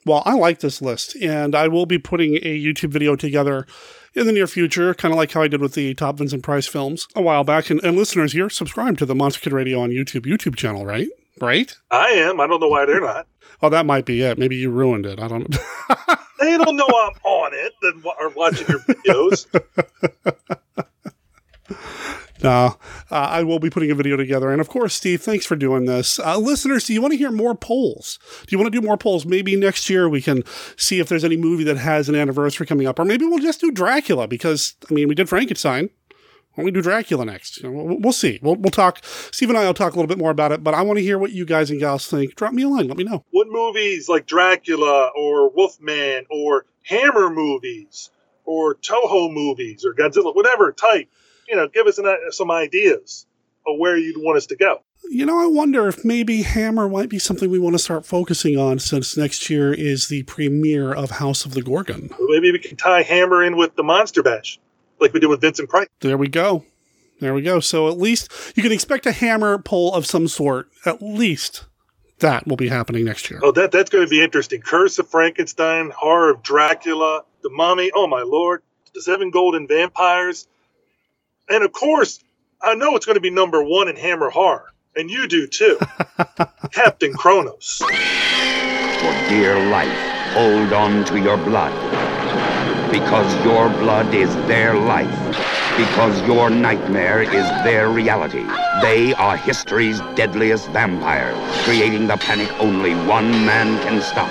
[0.05, 3.67] Well, I like this list, and I will be putting a YouTube video together
[4.15, 6.67] in the near future, kind of like how I did with the top Vincent Price
[6.67, 7.69] films a while back.
[7.69, 11.07] And, and listeners, you're subscribed to the Monster Kid Radio on YouTube YouTube channel, right?
[11.41, 11.75] Right?
[11.91, 12.39] I am.
[12.39, 13.27] I don't know why they're not.
[13.61, 14.37] Oh, that might be it.
[14.37, 15.19] Maybe you ruined it.
[15.19, 15.57] I don't know.
[16.39, 17.73] They don't know I'm on it
[18.19, 19.45] are watching your videos.
[22.41, 22.77] No,
[23.11, 24.49] uh, I will be putting a video together.
[24.51, 26.19] And of course, Steve, thanks for doing this.
[26.19, 28.17] Uh, listeners, do you want to hear more polls?
[28.47, 29.25] Do you want to do more polls?
[29.25, 30.43] Maybe next year we can
[30.77, 32.97] see if there's any movie that has an anniversary coming up.
[32.99, 35.89] Or maybe we'll just do Dracula because, I mean, we did Frankenstein.
[36.53, 37.57] Why don't we do Dracula next?
[37.57, 38.39] You know, we'll, we'll see.
[38.41, 39.03] We'll, we'll talk.
[39.03, 41.03] Steve and I will talk a little bit more about it, but I want to
[41.03, 42.35] hear what you guys and gals think.
[42.35, 42.87] Drop me a line.
[42.87, 43.23] Let me know.
[43.31, 48.09] what movies like Dracula or Wolfman or Hammer movies
[48.45, 51.07] or Toho movies or Godzilla, whatever type,
[51.49, 53.25] you know, give us an, uh, some ideas
[53.67, 54.81] of where you'd want us to go.
[55.09, 58.57] You know, I wonder if maybe Hammer might be something we want to start focusing
[58.57, 62.09] on since next year is the premiere of House of the Gorgon.
[62.19, 64.59] Maybe we can tie Hammer in with the Monster Bash,
[64.99, 65.87] like we did with Vincent Price.
[66.01, 66.65] There we go.
[67.19, 67.59] There we go.
[67.59, 70.69] So at least you can expect a hammer pull of some sort.
[70.85, 71.65] At least
[72.19, 73.39] that will be happening next year.
[73.43, 74.61] Oh, that that's going to be interesting.
[74.61, 77.91] Curse of Frankenstein, Horror of Dracula, The Mummy.
[77.93, 78.61] Oh my lord,
[78.93, 80.47] The Seven Golden Vampires,
[81.49, 82.19] and of course,
[82.61, 85.77] I know it's going to be number one in Hammer Horror, and you do too,
[86.71, 87.77] Captain Kronos.
[87.79, 89.97] For dear life,
[90.33, 91.73] hold on to your blood.
[92.91, 95.09] Because your blood is their life.
[95.77, 98.43] Because your nightmare is their reality.
[98.81, 104.29] They are history's deadliest vampires, creating the panic only one man can stop.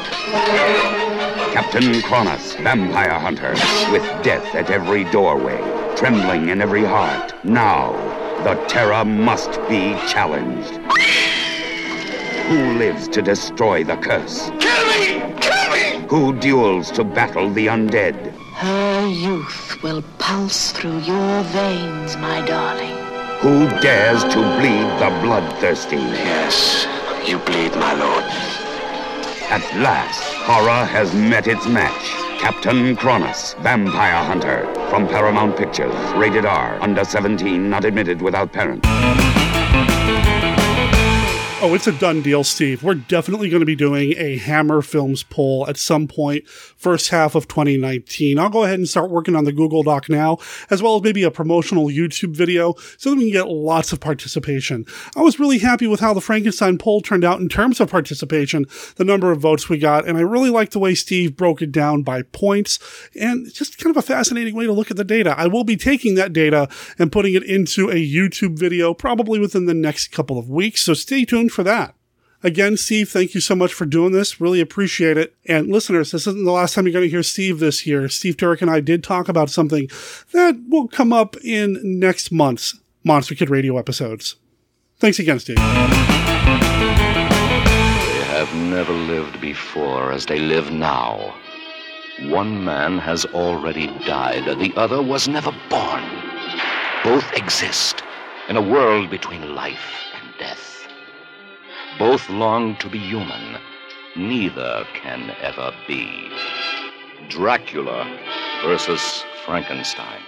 [1.55, 3.53] Captain Kronos, vampire hunter,
[3.91, 5.59] with death at every doorway,
[5.97, 7.33] trembling in every heart.
[7.45, 7.93] Now,
[8.45, 10.75] the terror must be challenged.
[12.49, 14.51] Who lives to destroy the curse?
[14.59, 15.35] Kill me!
[15.41, 16.07] Kill me!
[16.09, 18.33] Who duels to battle the undead?
[18.55, 22.97] Her youth will pulse through your veins, my darling.
[23.41, 25.97] Who dares to bleed the bloodthirsty?
[25.97, 26.87] Yes,
[27.29, 28.25] you bleed, my lord.
[29.51, 32.28] At last, horror has met its match.
[32.39, 38.85] Captain Kronos, Vampire Hunter, from Paramount Pictures, rated R, under 17, not admitted without parent.
[41.61, 42.85] Oh, it's a done deal, Steve.
[42.85, 47.35] We're definitely going to be doing a Hammer Films poll at some point, first half
[47.35, 48.39] of 2019.
[48.39, 50.39] I'll go ahead and start working on the Google Doc now,
[50.71, 53.99] as well as maybe a promotional YouTube video, so that we can get lots of
[53.99, 54.87] participation.
[55.17, 58.65] I was really happy with how the Frankenstein poll turned out in terms of participation,
[58.95, 61.73] the number of votes we got, and I really like the way Steve broke it
[61.73, 62.79] down by points,
[63.19, 65.35] and just kind of a fascinating way to look at the data.
[65.37, 66.69] I will be taking that data
[67.01, 70.95] and putting it into a YouTube video probably within the next couple of weeks, so
[70.95, 71.95] stay tuned for that.
[72.43, 74.41] Again, Steve, thank you so much for doing this.
[74.41, 75.35] Really appreciate it.
[75.47, 78.09] And listeners, this isn't the last time you're going to hear Steve this year.
[78.09, 79.91] Steve Turek and I did talk about something
[80.33, 84.37] that will come up in next month's Monster Kid Radio episodes.
[85.01, 85.57] Thanks again, Steve.
[85.57, 85.63] They
[88.31, 91.35] have never lived before as they live now.
[92.27, 96.05] One man has already died, the other was never born.
[97.03, 98.03] Both exist
[98.49, 100.08] in a world between life.
[101.99, 103.59] Both long to be human.
[104.15, 106.31] Neither can ever be.
[107.29, 108.07] Dracula
[108.63, 110.21] versus Frankenstein.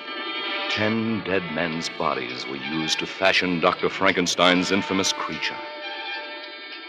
[0.70, 3.88] Ten dead men's bodies were used to fashion Dr.
[3.88, 5.56] Frankenstein's infamous creature.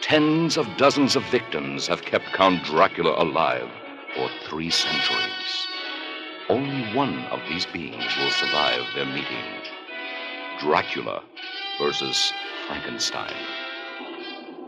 [0.02, 3.70] Tens of dozens of victims have kept Count Dracula alive
[4.16, 5.68] for three centuries.
[6.50, 9.46] Only one of these beings will survive their meeting
[10.60, 11.24] Dracula
[11.80, 12.34] versus
[12.68, 13.61] Frankenstein.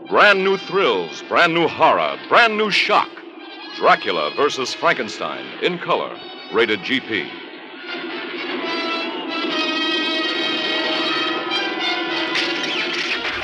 [0.08, 3.08] Brand new thrills, brand new horror, brand new shock.
[3.78, 6.14] Dracula versus Frankenstein in color,
[6.52, 7.26] rated GP.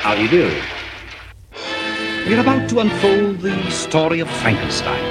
[0.01, 0.61] How do you do?
[2.27, 5.01] We're about to unfold the story of Frankenstein.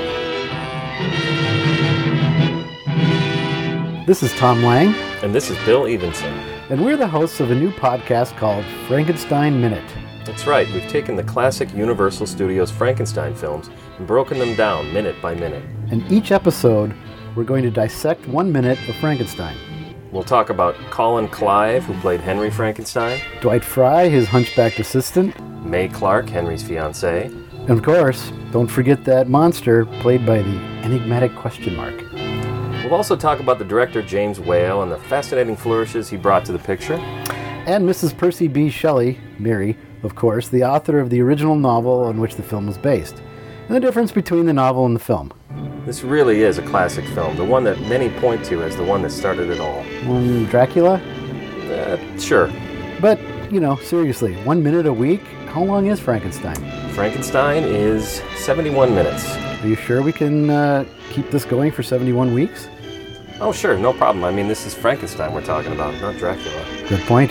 [4.06, 4.94] This is Tom Lang.
[5.22, 6.32] And this is Bill Evenson.
[6.70, 10.09] And we're the hosts of a new podcast called Frankenstein Minute.
[10.24, 15.20] That's right, we've taken the classic Universal Studios Frankenstein films and broken them down minute
[15.22, 15.64] by minute.
[15.90, 16.94] In each episode,
[17.34, 19.56] we're going to dissect one minute of Frankenstein.
[20.12, 25.88] We'll talk about Colin Clive, who played Henry Frankenstein, Dwight Frye, his hunchbacked assistant, Mae
[25.88, 27.26] Clarke, Henry's fiancée,
[27.60, 31.94] and of course, don't forget that monster played by the enigmatic question mark.
[32.82, 36.52] We'll also talk about the director James Whale and the fascinating flourishes he brought to
[36.52, 36.94] the picture.
[37.66, 38.16] And Mrs.
[38.16, 38.70] Percy B.
[38.70, 42.78] Shelley, Mary, of course, the author of the original novel on which the film was
[42.78, 43.16] based,
[43.66, 45.32] and the difference between the novel and the film.
[45.86, 49.02] This really is a classic film, the one that many point to as the one
[49.02, 49.80] that started it all.
[50.08, 50.94] Um, Dracula?
[50.94, 52.50] Uh, sure.
[53.00, 53.20] But,
[53.52, 55.22] you know, seriously, one minute a week?
[55.48, 56.56] How long is Frankenstein?
[56.92, 59.36] Frankenstein is 71 minutes.
[59.62, 62.68] Are you sure we can uh, keep this going for 71 weeks?
[63.40, 64.24] Oh, sure, no problem.
[64.24, 66.64] I mean, this is Frankenstein we're talking about, not Dracula.
[66.88, 67.30] Good point.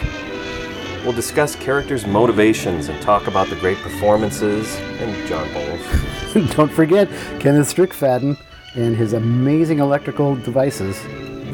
[1.10, 6.51] We'll discuss characters' motivations and talk about the great performances and John Boles.
[6.55, 8.39] Don't forget Kenneth Strickfaden
[8.76, 11.03] and his amazing electrical devices.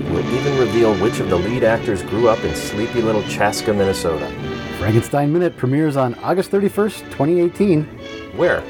[0.10, 4.28] We'll even reveal which of the lead actors grew up in sleepy little Chaska, Minnesota.
[4.78, 7.84] Frankenstein Minute premieres on August 31st, 2018.
[8.36, 8.62] Where?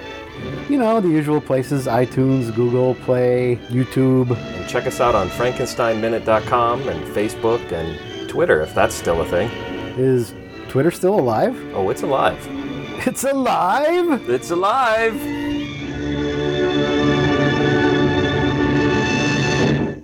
[0.70, 4.38] You know, the usual places iTunes, Google Play, YouTube.
[4.38, 9.50] And check us out on FrankensteinMinute.com and Facebook and Twitter, if that's still a thing.
[9.98, 10.36] Is
[10.76, 11.56] Twitter still alive?
[11.74, 12.38] Oh, it's alive.
[13.08, 14.30] It's alive?
[14.30, 15.14] It's alive!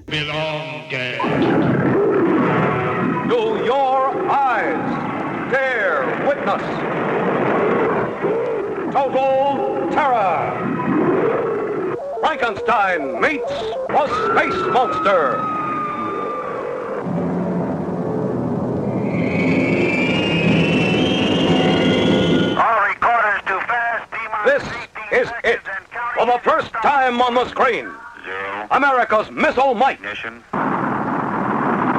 [0.06, 1.20] Belong dead.
[3.28, 6.64] Do your eyes dare witness
[8.94, 10.56] total terror?
[12.22, 13.52] Frankenstein meets
[13.90, 15.61] a space monster.
[25.22, 25.62] Is it.
[26.18, 27.90] For the first time on the screen,
[28.72, 30.02] America's missile might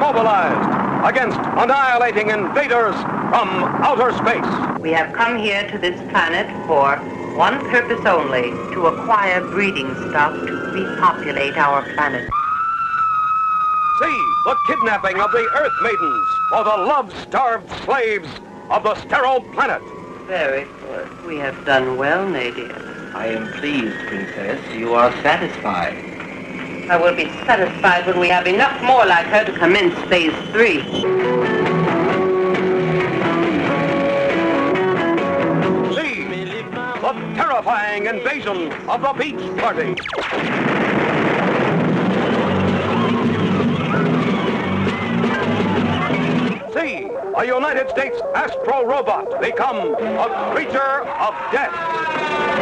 [0.03, 2.95] mobilized against annihilating invaders
[3.31, 3.47] from
[3.79, 4.79] outer space.
[4.81, 6.97] We have come here to this planet for
[7.37, 12.29] one purpose only, to acquire breeding stock to repopulate our planet.
[13.99, 18.29] See the kidnapping of the Earth Maidens for the love-starved slaves
[18.69, 19.81] of the sterile planet.
[20.27, 21.25] Very good.
[21.25, 22.92] We have done well, Nadia.
[23.15, 24.59] I am pleased, Princess.
[24.73, 25.95] You are satisfied.
[26.89, 30.81] I will be satisfied when we have enough more like her to commence phase three.
[35.93, 39.95] See the terrifying invasion of the Beach Party.
[46.73, 52.42] See a United States astro robot become a creature of death.
[52.53, 52.61] For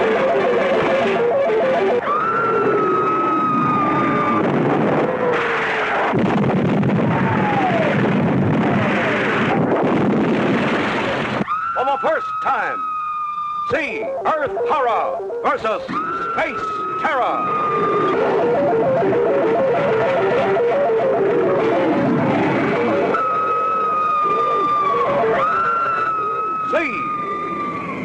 [11.85, 12.79] the first time,
[13.71, 15.83] see Earth horror versus
[16.33, 16.65] space
[17.01, 17.35] terror.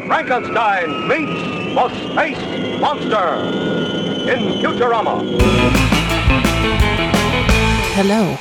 [0.07, 3.35] Frankenstein meets the space monster
[4.31, 5.21] in Futurama.
[7.93, 8.37] Hello.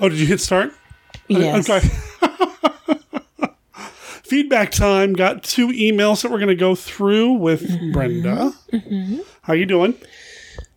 [0.00, 0.72] Oh, did you hit start?
[1.28, 1.68] Yes.
[1.68, 1.86] Okay.
[4.22, 5.12] Feedback time.
[5.14, 8.52] Got two emails that we're going to go through with Brenda.
[8.70, 9.94] hmm How you doing?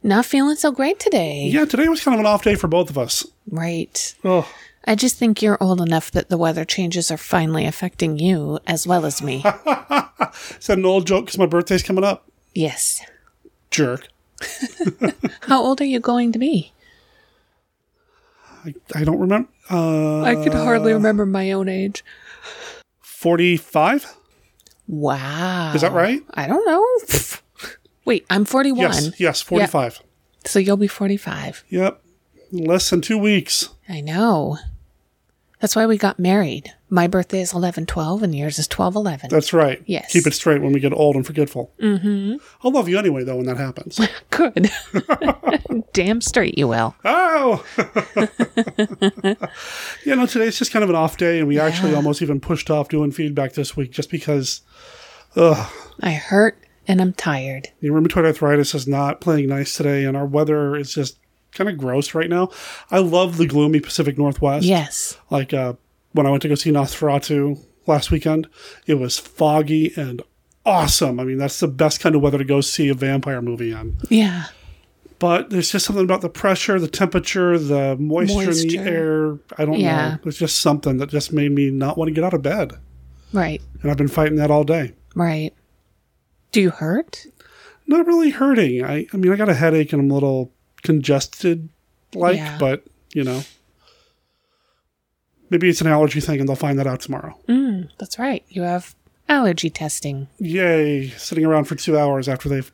[0.01, 1.45] Not feeling so great today.
[1.51, 3.25] Yeah, today was kind of an off day for both of us.
[3.49, 4.15] Right.
[4.23, 4.47] Oh.
[4.87, 8.85] I just think you're old enough that the weather changes are finally affecting you as
[8.85, 9.37] well as me.
[10.59, 12.29] Is that an old joke because my birthday's coming up?
[12.53, 13.01] yes.
[13.71, 14.07] Jerk.
[15.41, 16.71] How old are you going to be?
[18.63, 19.49] I, I don't remember.
[19.69, 22.05] Uh, I could hardly remember my own age.
[23.01, 24.15] 45?
[24.87, 25.73] Wow.
[25.73, 26.21] Is that right?
[26.33, 26.85] I don't know.
[28.05, 28.79] Wait, I'm 41.
[28.79, 29.99] Yes, yes, 45.
[29.99, 30.47] Yeah.
[30.49, 31.65] So you'll be 45.
[31.69, 32.01] Yep.
[32.51, 33.69] Less than two weeks.
[33.89, 34.57] I know.
[35.61, 36.73] That's why we got married.
[36.89, 39.29] My birthday is 11 12 and yours is 12 11.
[39.29, 39.81] That's right.
[39.85, 40.11] Yes.
[40.11, 41.71] Keep it straight when we get old and forgetful.
[41.81, 42.35] Mm-hmm.
[42.63, 43.99] I'll love you anyway, though, when that happens.
[44.29, 44.69] Good.
[45.93, 46.95] Damn straight you will.
[47.05, 47.65] Oh!
[50.05, 52.69] yeah, no, today's just kind of an off day, and we actually almost even pushed
[52.69, 54.61] off doing feedback this week just because,
[55.35, 55.71] ugh.
[56.01, 57.69] I hurt and I'm tired.
[57.79, 61.17] The rheumatoid arthritis is not playing nice today, and our weather is just
[61.55, 62.49] kind of gross right now.
[62.91, 64.65] I love the gloomy Pacific Northwest.
[64.65, 65.17] Yes.
[65.29, 65.73] Like uh,
[66.11, 68.47] when I went to go see Nosferatu last weekend,
[68.85, 70.21] it was foggy and
[70.65, 71.19] awesome.
[71.19, 73.97] I mean, that's the best kind of weather to go see a vampire movie in.
[74.09, 74.45] Yeah.
[75.17, 79.37] But there's just something about the pressure, the temperature, the moisture, in the air.
[79.57, 80.09] I don't Yeah.
[80.11, 80.17] know.
[80.23, 82.73] There's just something that just made me not want to get out of bed.
[83.31, 83.61] Right.
[83.81, 84.93] And I've been fighting that all day.
[85.15, 85.53] Right.
[86.51, 87.25] Do you hurt?
[87.87, 88.83] Not really hurting.
[88.83, 90.51] I, I mean, I got a headache and I'm a little
[90.85, 91.69] congested,
[92.13, 92.57] like, Yeah.
[92.59, 92.83] but,
[93.13, 93.43] you know.
[95.49, 97.37] Maybe it's an allergy thing and they'll find that out tomorrow.
[97.47, 98.43] Mm, that's right.
[98.49, 98.95] You have
[99.29, 100.27] allergy testing.
[100.39, 101.09] Yay.
[101.09, 102.71] Sitting around for two hours after they've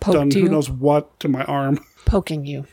[0.00, 0.42] Poked done you.
[0.42, 2.66] who knows what to my arm Poking you.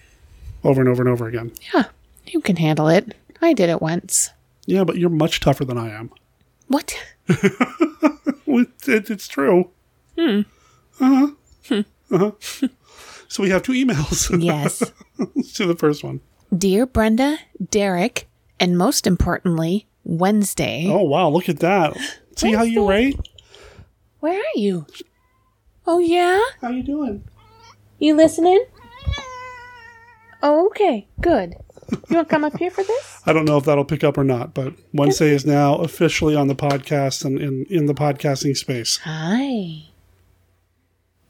[0.63, 1.51] over and over and over again.
[1.73, 1.85] Yeah.
[2.27, 3.15] You can handle it.
[3.41, 4.31] I did it once.
[4.65, 6.11] Yeah, but you're much tougher than I am.
[6.67, 6.97] What?
[7.29, 9.69] It- it- it's true.
[10.17, 10.41] Hmm.
[10.99, 11.31] Uh
[11.69, 11.83] huh.
[12.11, 12.31] Uh huh.
[13.27, 14.27] so we have two emails.
[14.43, 14.83] Yes.
[15.17, 16.21] Let's do the first one.
[16.55, 17.37] Dear Brenda,
[17.71, 18.27] Derek,
[18.59, 20.87] and most importantly, Wednesday.
[20.89, 21.97] Oh wow, look at that.
[22.35, 23.19] See how you rate?
[24.19, 24.85] Where are you?
[25.85, 26.41] Oh yeah?
[26.61, 27.23] How you doing?
[27.99, 28.63] You listening?
[30.43, 31.07] Oh, okay.
[31.19, 31.55] Good.
[31.91, 33.21] You want to come up here for this?
[33.25, 36.47] I don't know if that'll pick up or not, but Wednesday is now officially on
[36.47, 38.97] the podcast and in, in the podcasting space.
[39.03, 39.85] Hi.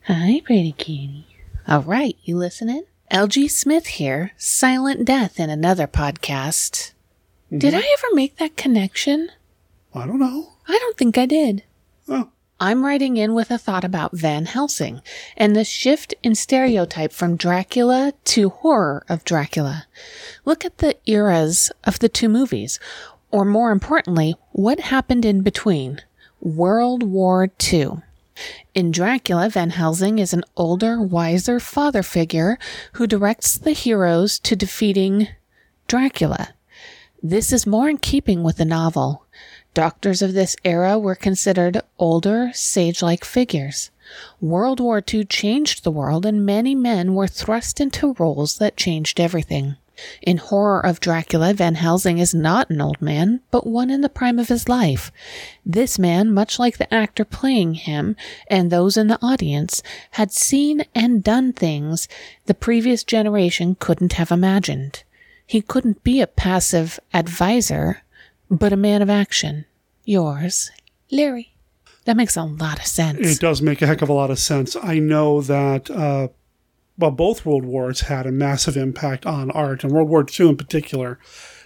[0.07, 1.25] Hi, pretty kitty.
[1.69, 2.85] All right, you listening?
[3.11, 6.93] LG Smith here, Silent Death in another podcast.
[7.47, 7.57] Mm-hmm.
[7.57, 9.31] Did I ever make that connection?
[9.93, 10.53] I don't know.
[10.65, 11.63] I don't think I did.
[12.07, 12.29] Oh.
[12.57, 15.01] I'm writing in with a thought about Van Helsing
[15.35, 19.87] and the shift in stereotype from Dracula to horror of Dracula.
[20.45, 22.79] Look at the eras of the two movies,
[23.29, 25.99] or more importantly, what happened in between.
[26.39, 28.03] World War II.
[28.73, 32.57] In Dracula, Van Helsing is an older, wiser father figure
[32.93, 35.29] who directs the heroes to defeating
[35.87, 36.49] Dracula.
[37.23, 39.25] This is more in keeping with the novel.
[39.73, 43.91] Doctors of this era were considered older, sage like figures.
[44.39, 49.19] World War II changed the world, and many men were thrust into roles that changed
[49.19, 49.75] everything.
[50.21, 54.09] In Horror of Dracula, Van Helsing is not an old man, but one in the
[54.09, 55.11] prime of his life.
[55.65, 58.15] This man, much like the actor playing him
[58.47, 62.07] and those in the audience, had seen and done things
[62.45, 65.03] the previous generation couldn't have imagined.
[65.45, 68.03] He couldn't be a passive advisor,
[68.49, 69.65] but a man of action.
[70.03, 70.71] Yours,
[71.11, 71.53] Larry.
[72.05, 73.19] That makes a lot of sense.
[73.19, 74.77] It does make a heck of a lot of sense.
[74.81, 76.29] I know that, uh,
[76.97, 80.57] well, both World Wars had a massive impact on art, and World War II in
[80.57, 81.19] particular,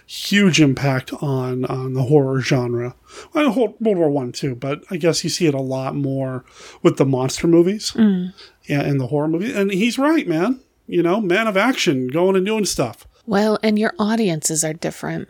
[0.06, 2.94] huge impact on on the horror genre.
[3.32, 6.44] Well, World War One too, but I guess you see it a lot more
[6.82, 8.32] with the monster movies Mm.
[8.64, 9.54] yeah, and the horror movies.
[9.56, 10.60] And he's right, man.
[10.86, 13.06] You know, man of action, going and doing stuff.
[13.24, 15.28] Well, and your audiences are different.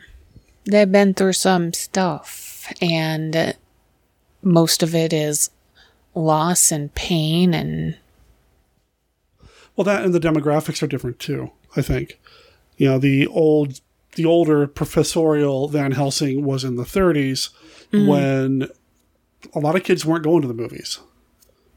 [0.64, 3.54] They've been through some stuff, and
[4.42, 5.50] most of it is
[6.14, 7.96] loss and pain and
[9.76, 11.50] Well, that and the demographics are different too.
[11.76, 12.18] I think,
[12.76, 13.80] you know, the old,
[14.16, 17.48] the older professorial Van Helsing was in the 30s
[17.92, 18.06] Mhm.
[18.06, 18.68] when
[19.54, 20.98] a lot of kids weren't going to the movies.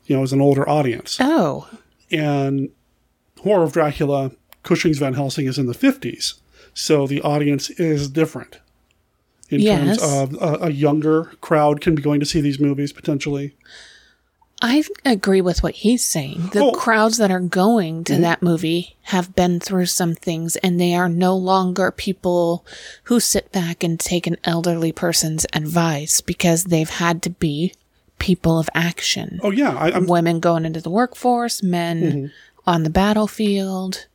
[0.06, 1.18] You know, it was an older audience.
[1.20, 1.68] Oh,
[2.12, 2.70] and
[3.42, 4.32] Horror of Dracula,
[4.64, 6.36] Cushing's Van Helsing is in the 50s,
[6.74, 8.60] so the audience is different.
[9.50, 10.00] In Yes.
[10.00, 13.56] terms of a, a younger crowd can be going to see these movies potentially.
[14.62, 16.50] I agree with what he's saying.
[16.54, 20.96] The crowds that are going to that movie have been through some things and they
[20.96, 22.66] are no longer people
[23.04, 27.74] who sit back and take an elderly person's advice because they've had to be
[28.18, 29.40] people of action.
[29.44, 32.32] Oh yeah, I, women going into the workforce, men Mhm.
[32.66, 34.08] on the battlefield.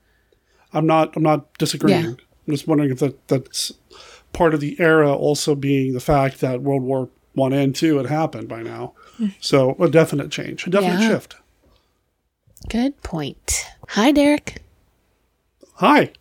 [0.72, 1.14] I'm not.
[1.16, 2.02] I'm not disagreeing.
[2.04, 2.10] Yeah.
[2.10, 3.72] I'm just wondering if that that's
[4.32, 8.06] part of the era also being the fact that World War One and Two had
[8.06, 8.94] happened by now.
[9.40, 11.08] So a definite change, a definite Yeah.
[11.08, 11.36] shift.
[12.68, 13.66] Good point.
[13.90, 14.62] Hi, Derek.
[15.74, 16.12] Hi.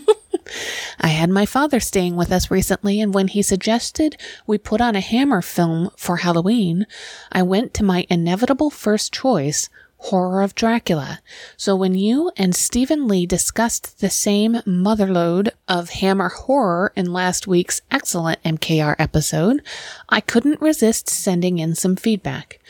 [1.00, 4.16] I had my father staying with us recently, and when he suggested
[4.46, 6.86] we put on a Hammer film for Halloween,
[7.32, 9.68] I went to my inevitable first choice,
[9.98, 11.20] Horror of Dracula.
[11.56, 17.46] So when you and Stephen Lee discussed the same motherlode of Hammer horror in last
[17.46, 19.62] week's excellent MKR episode,
[20.08, 22.60] I couldn't resist sending in some feedback.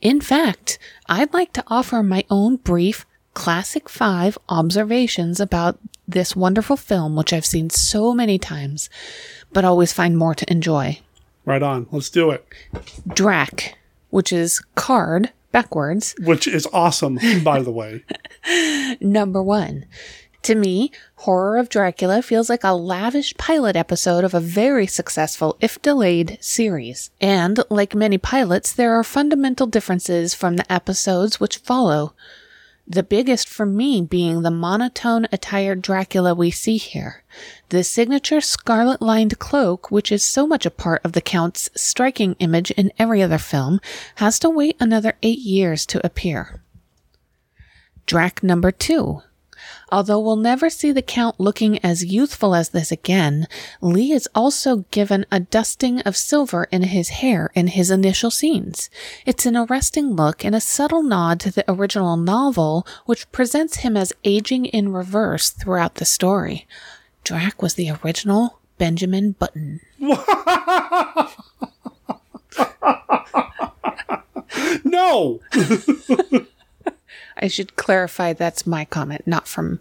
[0.00, 6.76] In fact, I'd like to offer my own brief Classic 5 observations about this wonderful
[6.76, 8.88] film, which I've seen so many times,
[9.52, 11.00] but always find more to enjoy.
[11.44, 11.86] Right on.
[11.90, 12.46] Let's do it.
[13.06, 13.76] Drac,
[14.10, 18.04] which is card backwards, Which is awesome, by the way.
[19.00, 19.86] number one.
[20.42, 25.56] To me, Horror of Dracula feels like a lavish pilot episode of a very successful,
[25.60, 27.10] if delayed, series.
[27.20, 32.14] And, like many pilots, there are fundamental differences from the episodes which follow.
[32.90, 37.22] The biggest for me being the monotone attired Dracula we see here.
[37.68, 42.34] The signature scarlet lined cloak, which is so much a part of the Count's striking
[42.38, 43.80] image in every other film,
[44.14, 46.62] has to wait another eight years to appear.
[48.06, 49.20] Drac number two.
[49.90, 53.48] Although we'll never see the Count looking as youthful as this again,
[53.80, 58.90] Lee is also given a dusting of silver in his hair in his initial scenes.
[59.24, 63.96] It's an arresting look and a subtle nod to the original novel, which presents him
[63.96, 66.66] as aging in reverse throughout the story.
[67.24, 69.80] Drac was the original Benjamin Button.
[74.84, 75.40] no!
[77.38, 79.80] I should clarify that's my comment, not from.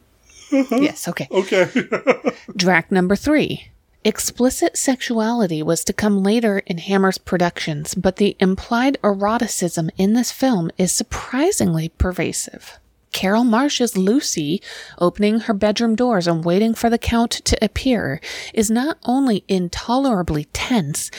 [0.50, 0.84] Mm-hmm.
[0.84, 1.28] Yes, okay.
[1.32, 1.70] Okay.
[2.56, 3.70] Drac number three.
[4.04, 10.32] Explicit sexuality was to come later in Hammer's productions, but the implied eroticism in this
[10.32, 12.80] film is surprisingly pervasive.
[13.12, 14.62] Carol Marsh's Lucy,
[15.00, 18.22] opening her bedroom doors and waiting for the Count to appear,
[18.54, 21.12] is not only intolerably tense,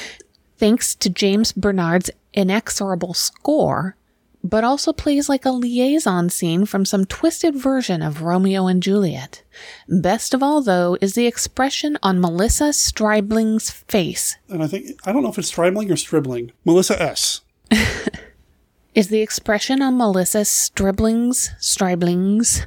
[0.56, 3.96] thanks to James Bernard's inexorable score,
[4.42, 9.42] but also plays like a liaison scene from some twisted version of Romeo and Juliet.
[9.88, 14.36] Best of all, though, is the expression on Melissa Stribling's face.
[14.48, 16.52] And I think, I don't know if it's Stribling or Stribling.
[16.64, 17.40] Melissa S.
[18.94, 22.66] Is the expression on Melissa Stribling's, Stribling's,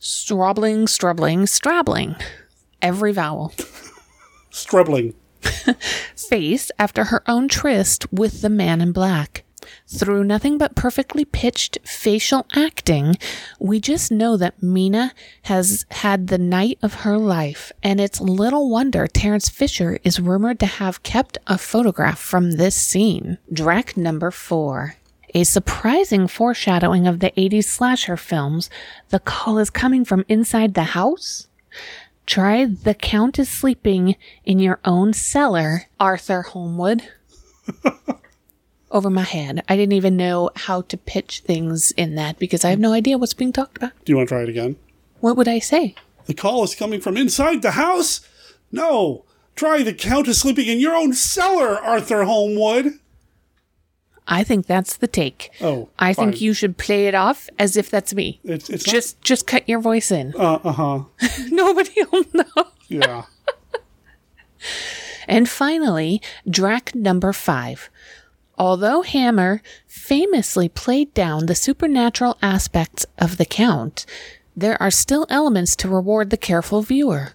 [0.00, 2.16] Strobling, Strubling, Strabling,
[2.80, 3.52] every vowel,
[4.50, 5.14] Strubling.
[6.16, 9.44] face after her own tryst with the man in black.
[9.86, 13.16] Through nothing but perfectly pitched facial acting,
[13.58, 18.70] we just know that Mina has had the night of her life, and it's little
[18.70, 23.38] wonder Terence Fisher is rumored to have kept a photograph from this scene.
[23.52, 24.96] Drac number four.
[25.34, 28.68] A surprising foreshadowing of the 80s slasher films,
[29.10, 31.46] the call is coming from inside the house?
[32.26, 37.02] Try The Count is Sleeping in Your Own Cellar, Arthur Holmwood.
[38.90, 39.62] Over my head.
[39.68, 43.18] I didn't even know how to pitch things in that because I have no idea
[43.18, 43.92] what's being talked about.
[44.04, 44.76] Do you want to try it again?
[45.20, 45.94] What would I say?
[46.26, 48.20] The call is coming from inside the house?
[48.72, 49.24] No.
[49.54, 52.98] Try the Count is sleeping in your own cellar, Arthur Holmwood.
[54.26, 55.50] I think that's the take.
[55.60, 58.40] Oh, I think you should play it off as if that's me.
[58.44, 60.34] It's, it's not- just just cut your voice in.
[60.36, 61.04] Uh huh.
[61.50, 62.66] Nobody will know.
[62.88, 63.24] Yeah.
[65.28, 67.88] And finally, Drac number five.
[68.60, 74.04] Although Hammer famously played down the supernatural aspects of the Count,
[74.54, 77.32] there are still elements to reward the careful viewer.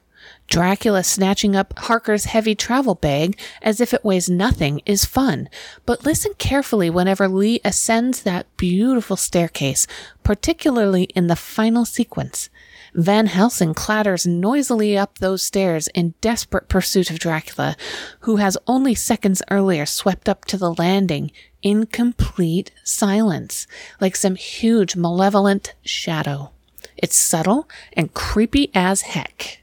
[0.47, 5.49] Dracula snatching up Harker's heavy travel bag as if it weighs nothing is fun,
[5.88, 9.88] but listen carefully whenever Lee ascends that beautiful staircase,
[10.23, 12.52] particularly in the final sequence.
[12.95, 17.76] Van Helsing clatters noisily up those stairs in desperate pursuit of Dracula,
[18.22, 21.31] who has only seconds earlier swept up to the landing
[21.61, 23.67] in complete silence,
[23.99, 26.51] like some huge malevolent shadow.
[26.95, 29.61] It's subtle and creepy as heck.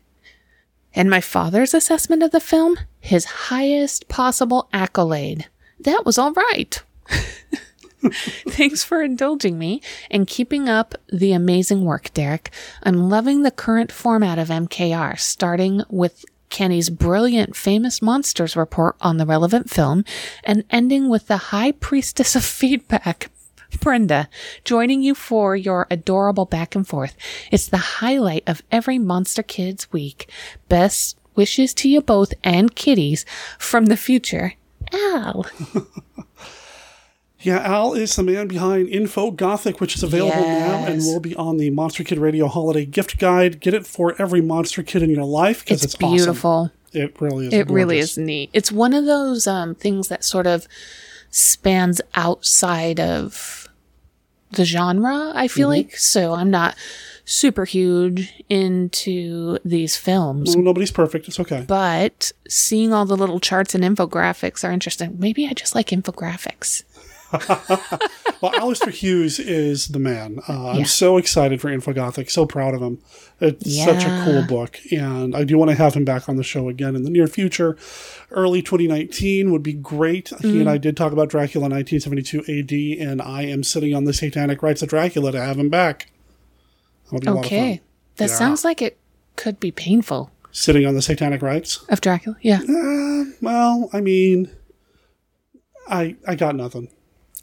[0.95, 5.47] And my father's assessment of the film, his highest possible accolade.
[5.81, 6.83] That was all right.
[8.49, 9.81] Thanks for indulging me
[10.11, 12.51] and keeping up the amazing work, Derek.
[12.83, 19.17] I'm loving the current format of MKR, starting with Kenny's brilliant famous monsters report on
[19.17, 20.05] the relevant film
[20.45, 23.31] and ending with the high priestess of feedback,
[23.81, 24.29] Brenda,
[24.65, 27.17] joining you for your adorable back and forth.
[27.51, 30.29] It's the highlight of every Monster Kids week.
[30.69, 33.25] Best wishes to you both and kitties
[33.59, 34.55] from the future.
[34.93, 35.47] Al.
[37.43, 41.35] Yeah, Al is the man behind Info Gothic, which is available now and will be
[41.35, 43.61] on the Monster Kid Radio Holiday Gift Guide.
[43.61, 46.17] Get it for every monster kid in your life because It's it's, awesome.
[46.17, 46.71] beautiful.
[46.93, 47.53] It really is.
[47.55, 48.51] It really is neat.
[48.53, 50.69] It's one of those um, things that sort of
[51.31, 53.69] spans outside of
[54.53, 55.73] the genre, I feel Mhm.
[55.73, 55.97] like.
[55.97, 56.77] So I'm not
[57.25, 60.55] super huge into these films.
[60.55, 61.27] Well, nobody's perfect.
[61.29, 61.65] It's okay.
[61.67, 65.17] But seeing all the little charts and infographics are interesting.
[65.19, 66.83] Maybe I just like infographics.
[68.41, 70.41] well, Alistair Hughes is the man.
[70.49, 72.31] Uh, I'm so excited for Infogothic.
[72.31, 72.99] So proud of him.
[73.41, 76.43] It's such a cool book, and I do want to have him back on the
[76.45, 77.77] show again in the near future.
[78.31, 80.29] Early 2019 would be great.
[80.41, 80.61] He Mm.
[80.61, 84.63] and I did talk about Dracula 1972 AD, and I am sitting on the satanic
[84.63, 86.11] Rites of Dracula to have him back.
[87.11, 87.81] That'll a lot of Okay.
[88.17, 88.37] That Yeah.
[88.37, 88.99] sounds like it
[89.37, 90.31] could be painful.
[90.55, 92.37] Sitting on the satanic Rites Of Dracula?
[92.43, 92.61] Yeah.
[92.69, 94.51] Uh, well, I mean,
[95.89, 96.89] I I got nothing.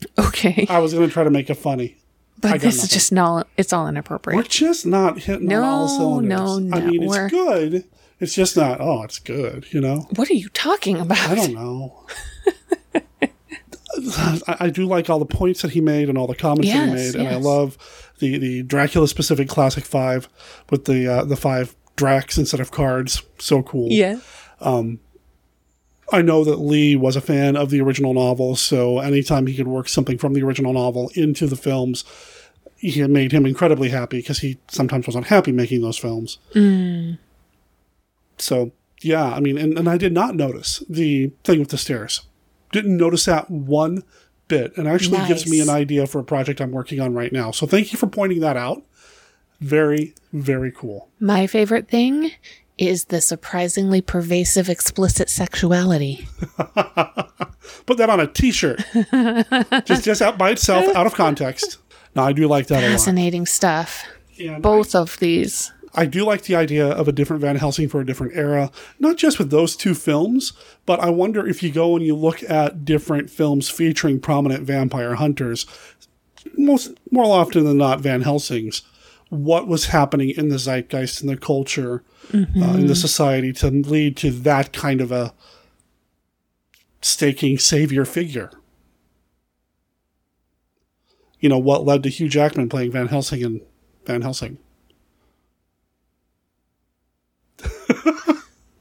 [0.20, 0.66] Okay.
[0.70, 1.98] I was going to try to make it funny.
[2.42, 4.38] But this is just not, it's all inappropriate.
[4.38, 6.60] We're just not hitting on all No, cylinders.
[6.60, 7.84] no, I mean, it's we're- good.
[8.22, 8.82] It's just not.
[8.82, 9.66] Oh, it's good.
[9.74, 10.08] You know.
[10.16, 11.18] What are you talking about?
[11.30, 12.06] I don't know.
[14.48, 16.86] I, I do like all the points that he made and all the comments that
[16.88, 17.78] he Yes, made, and I love
[18.20, 20.30] the the Dracula specific classic five
[20.70, 23.24] with the uh, the five Dracs instead of cards.
[23.40, 23.88] So cool.
[23.92, 24.20] Yeah.
[24.62, 25.00] Um,
[26.12, 29.68] I know that Lee was a fan of the original novel, so anytime he could
[29.68, 32.04] work something from the original novel into the films,
[32.78, 36.40] he made him incredibly happy because he sometimes wasn't happy making those films.
[36.54, 37.18] Mm.
[38.38, 38.72] So
[39.02, 42.22] yeah, I mean, and, and I did not notice the thing with the stairs.
[42.72, 44.04] Didn't notice that one
[44.48, 47.52] bit, and actually gives me an idea for a project I'm working on right now.
[47.52, 48.84] So thank you for pointing that out.
[49.62, 51.10] Very, very cool.
[51.20, 52.32] My favorite thing
[52.80, 56.28] is the surprisingly pervasive explicit sexuality.
[57.86, 58.84] Put that on a T-shirt,
[59.86, 61.78] just just out by itself, out of context.
[62.16, 62.82] No, I do like that.
[62.82, 64.06] Fascinating stuff.
[64.36, 65.72] Yeah, Both of these.
[65.94, 69.18] I do like the idea of a different Van Helsing for a different era, not
[69.18, 70.54] just with those two films,
[70.86, 75.16] but I wonder if you go and you look at different films featuring prominent vampire
[75.16, 75.66] hunters,
[76.56, 78.84] most more often than not Van Helsing's,
[79.30, 82.04] what was happening in the zeitgeist in the culture,
[82.34, 82.98] uh, in the Mhm.
[82.98, 85.34] society to lead to that kind of a
[87.02, 88.52] staking savior figure.
[91.40, 93.62] You know, what led to Hugh Jackman playing Van Helsing in
[94.06, 94.58] Van Helsing?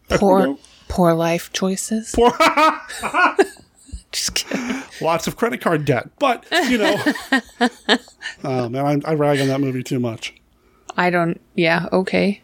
[0.08, 0.56] Poor,
[0.88, 2.12] poor life choices.
[2.14, 2.32] Poor.
[5.00, 6.96] Lots of credit card debt, but you know,
[8.44, 10.34] oh man, I, I rag on that movie too much.
[10.96, 11.40] I don't.
[11.54, 11.86] Yeah.
[11.92, 12.42] Okay.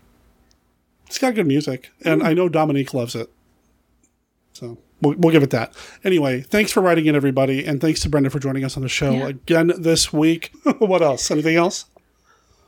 [1.07, 3.29] It's got good music, and I know Dominique loves it,
[4.53, 5.75] so we'll, we'll give it that.
[6.03, 8.89] Anyway, thanks for writing in, everybody, and thanks to Brenda for joining us on the
[8.89, 9.29] show Yeah.
[9.29, 10.53] again this week.
[10.79, 11.31] what else?
[11.31, 11.85] Anything else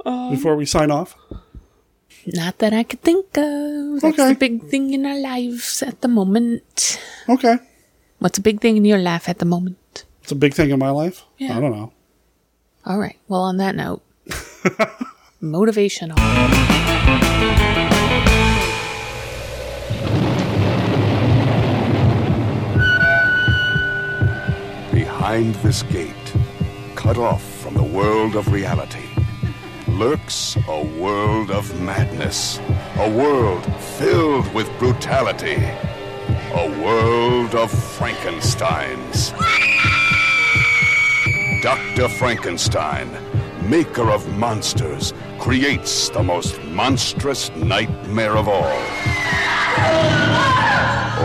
[0.04, 1.16] Um, before we sign off?
[2.26, 4.00] Not that I could think of.
[4.00, 4.28] That's Okay.
[4.32, 7.00] the big thing in our lives at the moment.
[7.28, 7.56] Okay,
[8.18, 10.04] What's a big thing in your life at the moment?
[10.22, 11.24] it's a big thing in my life.
[11.38, 11.56] Yeah.
[11.56, 11.92] I don't know.
[12.84, 13.16] All right.
[13.28, 14.02] Well, on that note,
[15.40, 16.16] motivational.
[24.92, 26.32] Behind this gate,
[26.94, 29.04] cut off from the world of reality,
[29.88, 32.58] lurks a world of madness.
[32.98, 33.64] A world
[33.98, 35.56] filled with brutality.
[36.58, 39.32] A world of Frankensteins.
[41.60, 42.08] Dr.
[42.08, 43.10] Frankenstein,
[43.68, 48.72] maker of monsters, creates the most monstrous nightmare of all.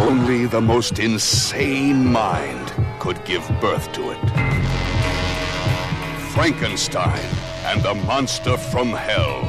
[0.06, 4.30] Only the most insane mind could give birth to it.
[6.34, 7.26] Frankenstein
[7.64, 9.46] and the Monster from Hell.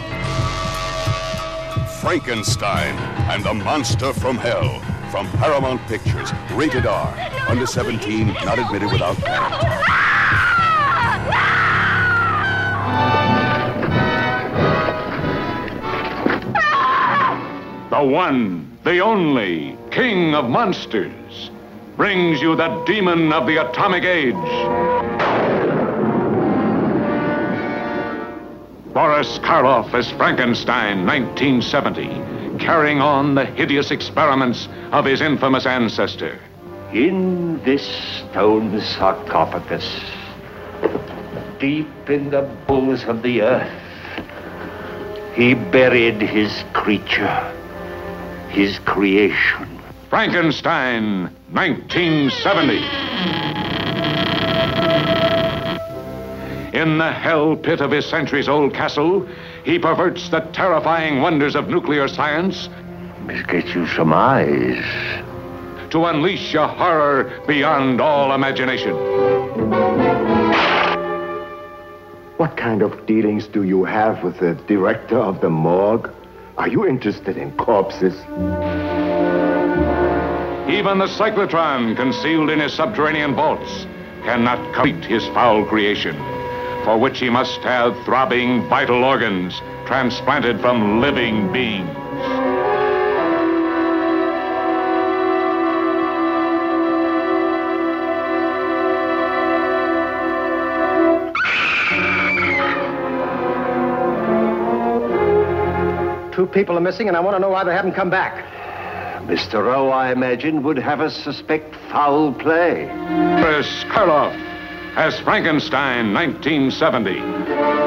[2.00, 2.94] Frankenstein
[3.28, 4.80] and the Monster from Hell.
[5.12, 6.32] From Paramount Pictures.
[6.52, 7.14] Rated R.
[7.46, 9.52] Under 17, not admitted without parent.
[17.90, 21.50] The one, the only, King of Monsters,
[21.98, 24.32] brings you the demon of the atomic age.
[28.94, 36.38] Boris Karloff as Frankenstein, 1970, carrying on the hideous experiments of his infamous ancestor.
[36.92, 40.00] In this stone sarcophagus,
[41.58, 43.72] deep in the bowels of the earth,
[45.34, 47.52] he buried his creature,
[48.50, 49.80] his creation.
[50.08, 52.76] Frankenstein, 1970.
[56.78, 59.28] In the hell pit of his centuries old castle,
[59.64, 62.68] he perverts the terrifying wonders of nuclear science.
[63.26, 64.84] This gets you some eyes.
[65.90, 68.96] To unleash a horror beyond all imagination.
[72.38, 76.10] What kind of dealings do you have with the director of the morgue?
[76.58, 78.14] Are you interested in corpses?
[80.68, 83.86] Even the cyclotron, concealed in his subterranean vaults,
[84.24, 86.16] cannot complete his foul creation,
[86.84, 91.88] for which he must have throbbing vital organs transplanted from living beings.
[106.34, 108.44] Two people are missing, and I want to know why they haven't come back.
[109.26, 109.64] Mr.
[109.64, 112.86] Rowe, I imagine, would have us suspect foul play.
[113.40, 114.51] Boris Karloff
[114.96, 117.81] as Frankenstein, 1970.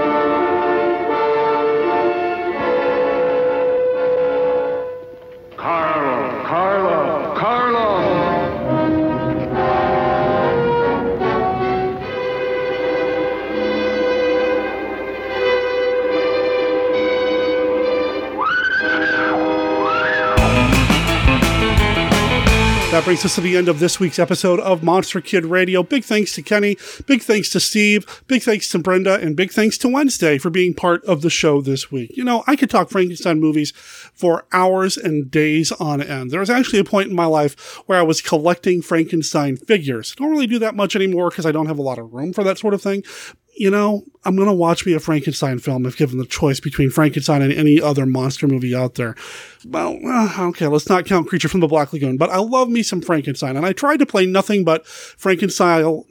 [22.96, 25.84] That brings us to the end of this week's episode of Monster Kid Radio.
[25.84, 29.78] Big thanks to Kenny, big thanks to Steve, big thanks to Brenda, and big thanks
[29.80, 32.16] to Wednesday for being part of the show this week.
[32.16, 36.32] You know, I could talk Frankenstein movies for hours and days on end.
[36.32, 40.16] There was actually a point in my life where I was collecting Frankenstein figures.
[40.18, 42.32] I don't really do that much anymore because I don't have a lot of room
[42.32, 43.04] for that sort of thing
[43.56, 46.90] you know, I'm going to watch me a Frankenstein film if given the choice between
[46.90, 49.16] Frankenstein and any other monster movie out there.
[49.66, 52.84] Well, uh, okay, let's not count Creature from the Black Lagoon, but I love me
[52.84, 56.04] some Frankenstein, and I tried to play nothing but Frankenstein.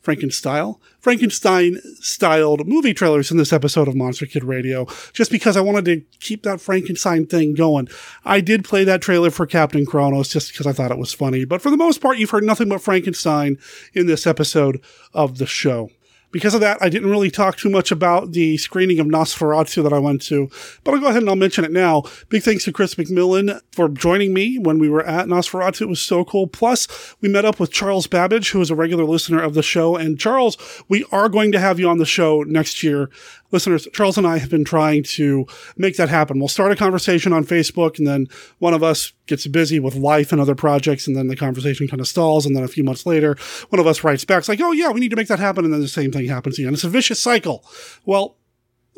[0.00, 5.62] Frankenstein, Frankenstein styled movie trailers in this episode of Monster Kid Radio, just because I
[5.62, 7.88] wanted to keep that Frankenstein thing going.
[8.24, 11.44] I did play that trailer for Captain Kronos just because I thought it was funny,
[11.44, 13.58] but for the most part, you've heard nothing but Frankenstein
[13.94, 14.80] in this episode
[15.12, 15.90] of the show.
[16.36, 19.94] Because of that, I didn't really talk too much about the screening of Nosferatu that
[19.94, 20.50] I went to,
[20.84, 22.02] but I'll go ahead and I'll mention it now.
[22.28, 25.80] Big thanks to Chris McMillan for joining me when we were at Nosferatu.
[25.80, 26.46] It was so cool.
[26.46, 29.96] Plus, we met up with Charles Babbage, who is a regular listener of the show.
[29.96, 30.58] And Charles,
[30.90, 33.08] we are going to have you on the show next year.
[33.52, 35.46] Listeners, Charles and I have been trying to
[35.76, 36.38] make that happen.
[36.38, 38.28] We'll start a conversation on Facebook and then
[38.58, 42.00] one of us gets busy with life and other projects and then the conversation kind
[42.00, 43.36] of stalls and then a few months later
[43.70, 45.64] one of us writes back it's like oh yeah we need to make that happen
[45.64, 47.64] and then the same thing happens again it's a vicious cycle
[48.04, 48.36] well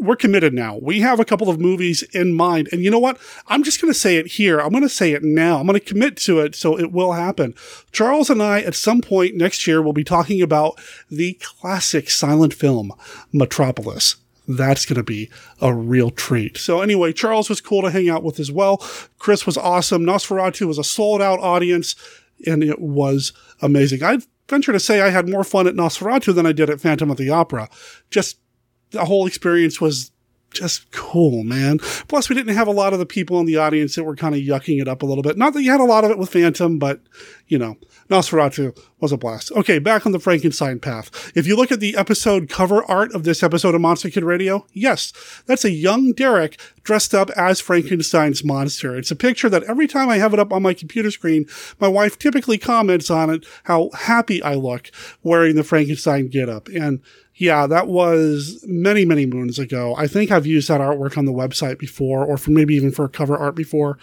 [0.00, 0.78] we're committed now.
[0.80, 2.68] We have a couple of movies in mind.
[2.70, 3.18] And you know what?
[3.48, 4.60] I'm just going to say it here.
[4.60, 5.58] I'm going to say it now.
[5.58, 7.52] I'm going to commit to it so it will happen.
[7.90, 10.80] Charles and I, at some point next year, will be talking about
[11.10, 12.92] the classic silent film,
[13.32, 14.14] Metropolis
[14.48, 15.30] that's going to be
[15.60, 16.56] a real treat.
[16.56, 18.78] So anyway, Charles was cool to hang out with as well.
[19.18, 20.04] Chris was awesome.
[20.04, 21.94] Nosferatu was a sold out audience
[22.46, 24.02] and it was amazing.
[24.02, 27.10] I'd venture to say I had more fun at Nosferatu than I did at Phantom
[27.10, 27.68] of the Opera.
[28.10, 28.38] Just
[28.90, 30.10] the whole experience was
[30.50, 31.78] just cool, man.
[32.08, 34.34] Plus, we didn't have a lot of the people in the audience that were kind
[34.34, 35.36] of yucking it up a little bit.
[35.36, 37.00] Not that you had a lot of it with Phantom, but
[37.46, 37.76] you know,
[38.08, 39.52] Nosferatu was a blast.
[39.52, 41.32] Okay, back on the Frankenstein path.
[41.34, 44.66] If you look at the episode cover art of this episode of Monster Kid Radio,
[44.72, 45.12] yes,
[45.46, 48.96] that's a young Derek dressed up as Frankenstein's monster.
[48.96, 51.46] It's a picture that every time I have it up on my computer screen,
[51.78, 54.90] my wife typically comments on it how happy I look
[55.22, 56.68] wearing the Frankenstein getup.
[56.68, 57.00] And
[57.38, 59.94] yeah, that was many, many moons ago.
[59.96, 63.08] I think I've used that artwork on the website before, or for maybe even for
[63.08, 63.96] cover art before.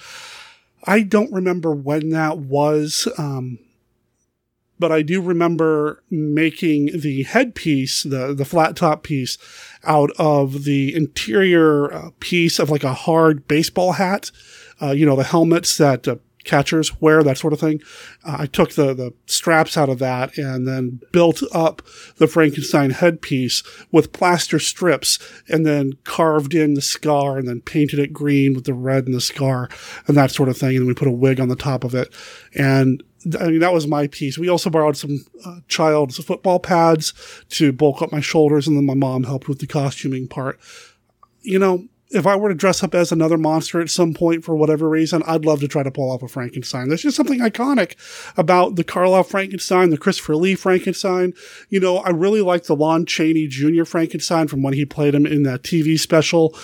[0.86, 3.60] I don't remember when that was, um,
[4.80, 9.38] but I do remember making the headpiece, the the flat top piece,
[9.84, 14.32] out of the interior uh, piece of like a hard baseball hat.
[14.82, 16.16] Uh, you know, the helmets that uh,
[16.46, 17.82] catchers wear, that sort of thing.
[18.24, 21.82] Uh, I took the, the straps out of that and then built up
[22.18, 25.20] the Frankenstein headpiece with plaster strips
[25.50, 29.14] and then carved in the scar and then painted it green with the red and
[29.14, 29.70] the scar
[30.08, 30.78] and that sort of thing.
[30.78, 32.14] And we put a wig on the top of it.
[32.56, 33.04] And
[33.40, 34.38] I mean, that was my piece.
[34.38, 37.14] We also borrowed some uh, child's football pads
[37.50, 40.60] to bulk up my shoulders, and then my mom helped with the costuming part.
[41.42, 44.56] You know, if I were to dress up as another monster at some point for
[44.56, 46.88] whatever reason, I'd love to try to pull off a Frankenstein.
[46.88, 47.96] There's just something iconic
[48.38, 51.34] about the Karloff Frankenstein, the Christopher Lee Frankenstein.
[51.70, 53.86] You know, I really like the Lon Chaney Jr.
[53.86, 56.56] Frankenstein from when he played him in that TV special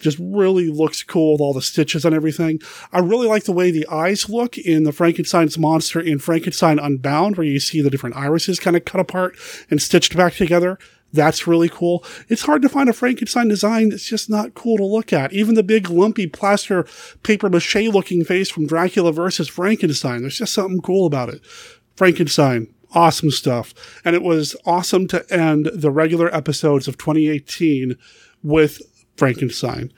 [0.00, 2.60] just really looks cool with all the stitches and everything.
[2.92, 7.36] I really like the way the eyes look in the Frankenstein's monster in Frankenstein Unbound,
[7.36, 9.36] where you see the different irises kind of cut apart
[9.70, 10.78] and stitched back together.
[11.12, 12.04] That's really cool.
[12.28, 15.32] It's hard to find a Frankenstein design that's just not cool to look at.
[15.32, 16.86] Even the big lumpy plaster
[17.22, 20.20] paper mache looking face from Dracula versus Frankenstein.
[20.20, 21.40] There's just something cool about it.
[21.96, 23.72] Frankenstein, awesome stuff.
[24.04, 27.96] And it was awesome to end the regular episodes of 2018
[28.42, 28.82] with
[29.16, 29.92] Frankenstein.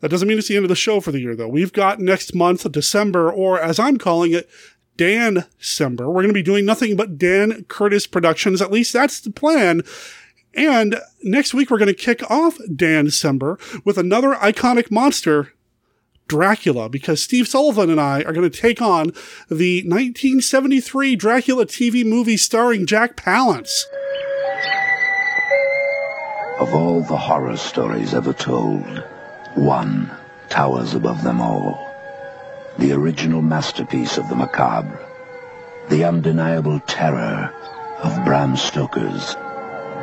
[0.00, 1.48] That doesn't mean it's the end of the show for the year, though.
[1.48, 4.50] We've got next month, December, or as I'm calling it,
[4.96, 6.08] Dan December.
[6.08, 8.62] We're going to be doing nothing but Dan Curtis Productions.
[8.62, 9.82] At least that's the plan.
[10.54, 15.52] And next week, we're going to kick off Dan December with another iconic monster,
[16.28, 19.06] Dracula, because Steve Sullivan and I are going to take on
[19.48, 23.82] the 1973 Dracula TV movie starring Jack Palance.
[26.60, 29.02] Of all the horror stories ever told,
[29.56, 30.08] one
[30.48, 31.83] towers above them all.
[32.78, 34.98] The original masterpiece of the macabre.
[35.88, 37.54] The undeniable terror
[38.02, 39.36] of Bram Stoker's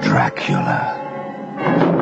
[0.02, 2.00] Dracula.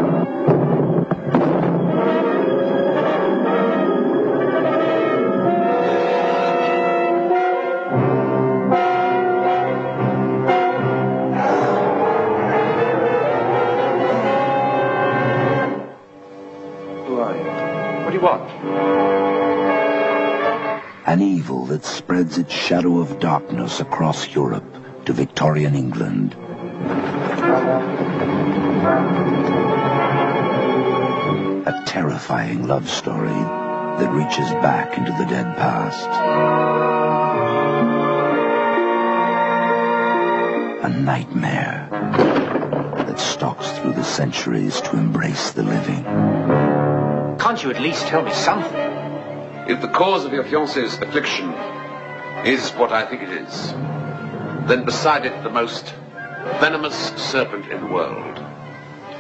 [21.20, 24.64] An evil that spreads its shadow of darkness across Europe
[25.04, 26.34] to Victorian England.
[31.68, 36.08] A terrifying love story that reaches back into the dead past.
[40.86, 41.90] A nightmare
[42.96, 46.06] that stalks through the centuries to embrace the living.
[47.38, 48.99] Can't you at least tell me something?
[49.70, 51.52] If the cause of your fiancé's affliction
[52.44, 53.68] is what I think it is,
[54.68, 55.94] then beside it the most
[56.60, 58.44] venomous serpent in the world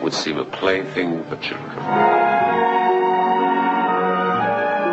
[0.02, 1.70] would seem a plaything for children.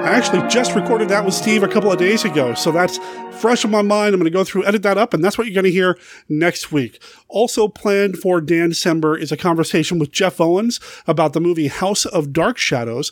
[0.05, 2.99] I actually just recorded that with Steve a couple of days ago, so that's
[3.41, 4.13] fresh in my mind.
[4.13, 5.99] I'm going to go through, edit that up, and that's what you're going to hear
[6.29, 7.03] next week.
[7.29, 12.05] Also planned for Dan December is a conversation with Jeff Owens about the movie House
[12.05, 13.11] of Dark Shadows.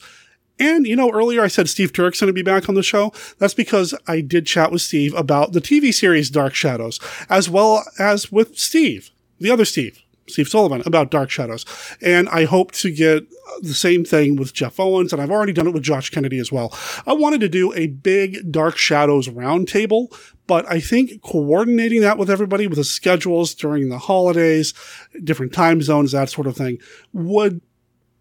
[0.59, 3.13] And, you know, earlier I said Steve Turk's going to be back on the show.
[3.39, 7.85] That's because I did chat with Steve about the TV series Dark Shadows, as well
[7.99, 9.11] as with Steve,
[9.41, 10.01] the other Steve.
[10.27, 11.67] Steve Sullivan about Dark Shadows.
[12.01, 13.25] And I hope to get
[13.61, 16.51] the same thing with Jeff Owens, and I've already done it with Josh Kennedy as
[16.51, 16.73] well.
[17.07, 20.17] I wanted to do a big Dark Shadows roundtable,
[20.47, 24.73] but I think coordinating that with everybody with the schedules during the holidays,
[25.23, 26.79] different time zones, that sort of thing,
[27.13, 27.61] would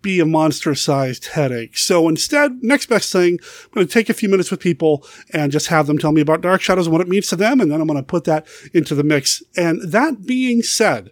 [0.03, 1.75] be a monster sized headache.
[1.77, 5.51] So instead, next best thing, I'm going to take a few minutes with people and
[5.51, 7.59] just have them tell me about Dark Shadows and what it means to them.
[7.59, 9.41] And then I'm going to put that into the mix.
[9.57, 11.09] And that being said,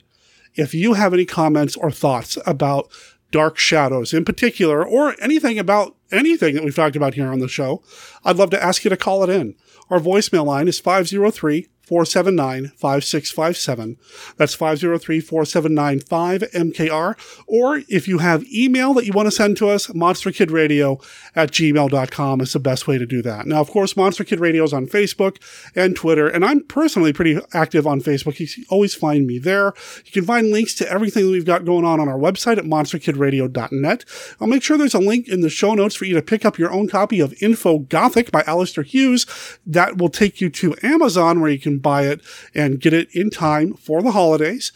[0.54, 2.92] if you have any comments or thoughts about
[3.32, 7.48] Dark Shadows in particular, or anything about anything that we've talked about here on the
[7.48, 7.82] show,
[8.24, 9.56] I'd love to ask you to call it in.
[9.90, 13.98] Our voicemail line is 503 479 5657.
[14.38, 17.44] That's 503 479 5MKR.
[17.48, 21.06] Or if you have email that you want to send to us, monsterkidradio
[21.36, 23.46] at gmail.com is the best way to do that.
[23.46, 25.36] Now, of course, Monster Kid Radio is on Facebook
[25.76, 28.40] and Twitter, and I'm personally pretty active on Facebook.
[28.40, 29.74] You can always find me there.
[30.06, 32.64] You can find links to everything that we've got going on on our website at
[32.64, 34.06] monsterkidradio.net.
[34.40, 36.58] I'll make sure there's a link in the show notes for you to pick up
[36.58, 39.26] your own copy of Info Gothic by Alistair Hughes.
[39.66, 42.22] That will take you to Amazon where you can buy it
[42.54, 44.72] and get it in time for the holidays.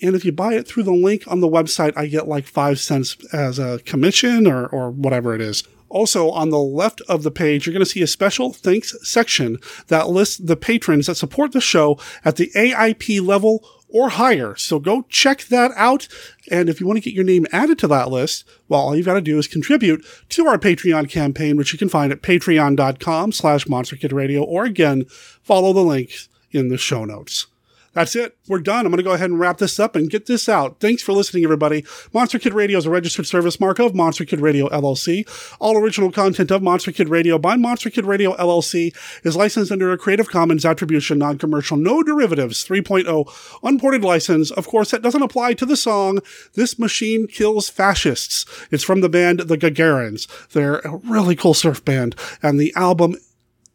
[0.00, 2.80] And if you buy it through the link on the website, I get like five
[2.80, 5.62] cents as a commission or, or whatever it is.
[5.88, 9.58] Also, on the left of the page, you're going to see a special thanks section
[9.88, 13.62] that lists the patrons that support the show at the AIP level
[13.92, 14.56] or higher.
[14.56, 16.08] So go check that out.
[16.50, 19.06] And if you want to get your name added to that list, well, all you've
[19.06, 23.32] got to do is contribute to our Patreon campaign, which you can find at patreon.com
[23.32, 25.04] slash monsterkidradio, or again,
[25.42, 26.12] follow the link
[26.50, 27.46] in the show notes.
[27.94, 28.36] That's it.
[28.48, 28.86] We're done.
[28.86, 30.80] I'm going to go ahead and wrap this up and get this out.
[30.80, 31.84] Thanks for listening, everybody.
[32.12, 35.26] Monster Kid Radio is a registered service mark of Monster Kid Radio LLC.
[35.60, 39.92] All original content of Monster Kid Radio by Monster Kid Radio LLC is licensed under
[39.92, 44.50] a Creative Commons Attribution Non-Commercial No Derivatives 3.0 unported license.
[44.50, 46.20] Of course, that doesn't apply to the song
[46.54, 48.46] This Machine Kills Fascists.
[48.70, 50.26] It's from the band The Gagarins.
[50.48, 53.16] They're a really cool surf band, and the album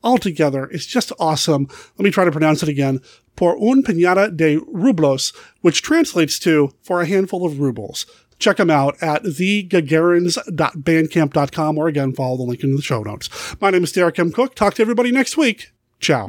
[0.08, 1.68] altogether is just awesome.
[1.98, 3.02] Let me try to pronounce it again
[3.36, 8.06] por un puñado de rublos, which translates to for a handful of rubles.
[8.40, 13.30] Check them out at thegagarins.bandcamp.com or again, follow the link in the show notes.
[13.60, 14.32] My name is Derek M.
[14.32, 14.56] Koch.
[14.56, 15.74] Talk to everybody next week.
[16.00, 16.28] Ciao.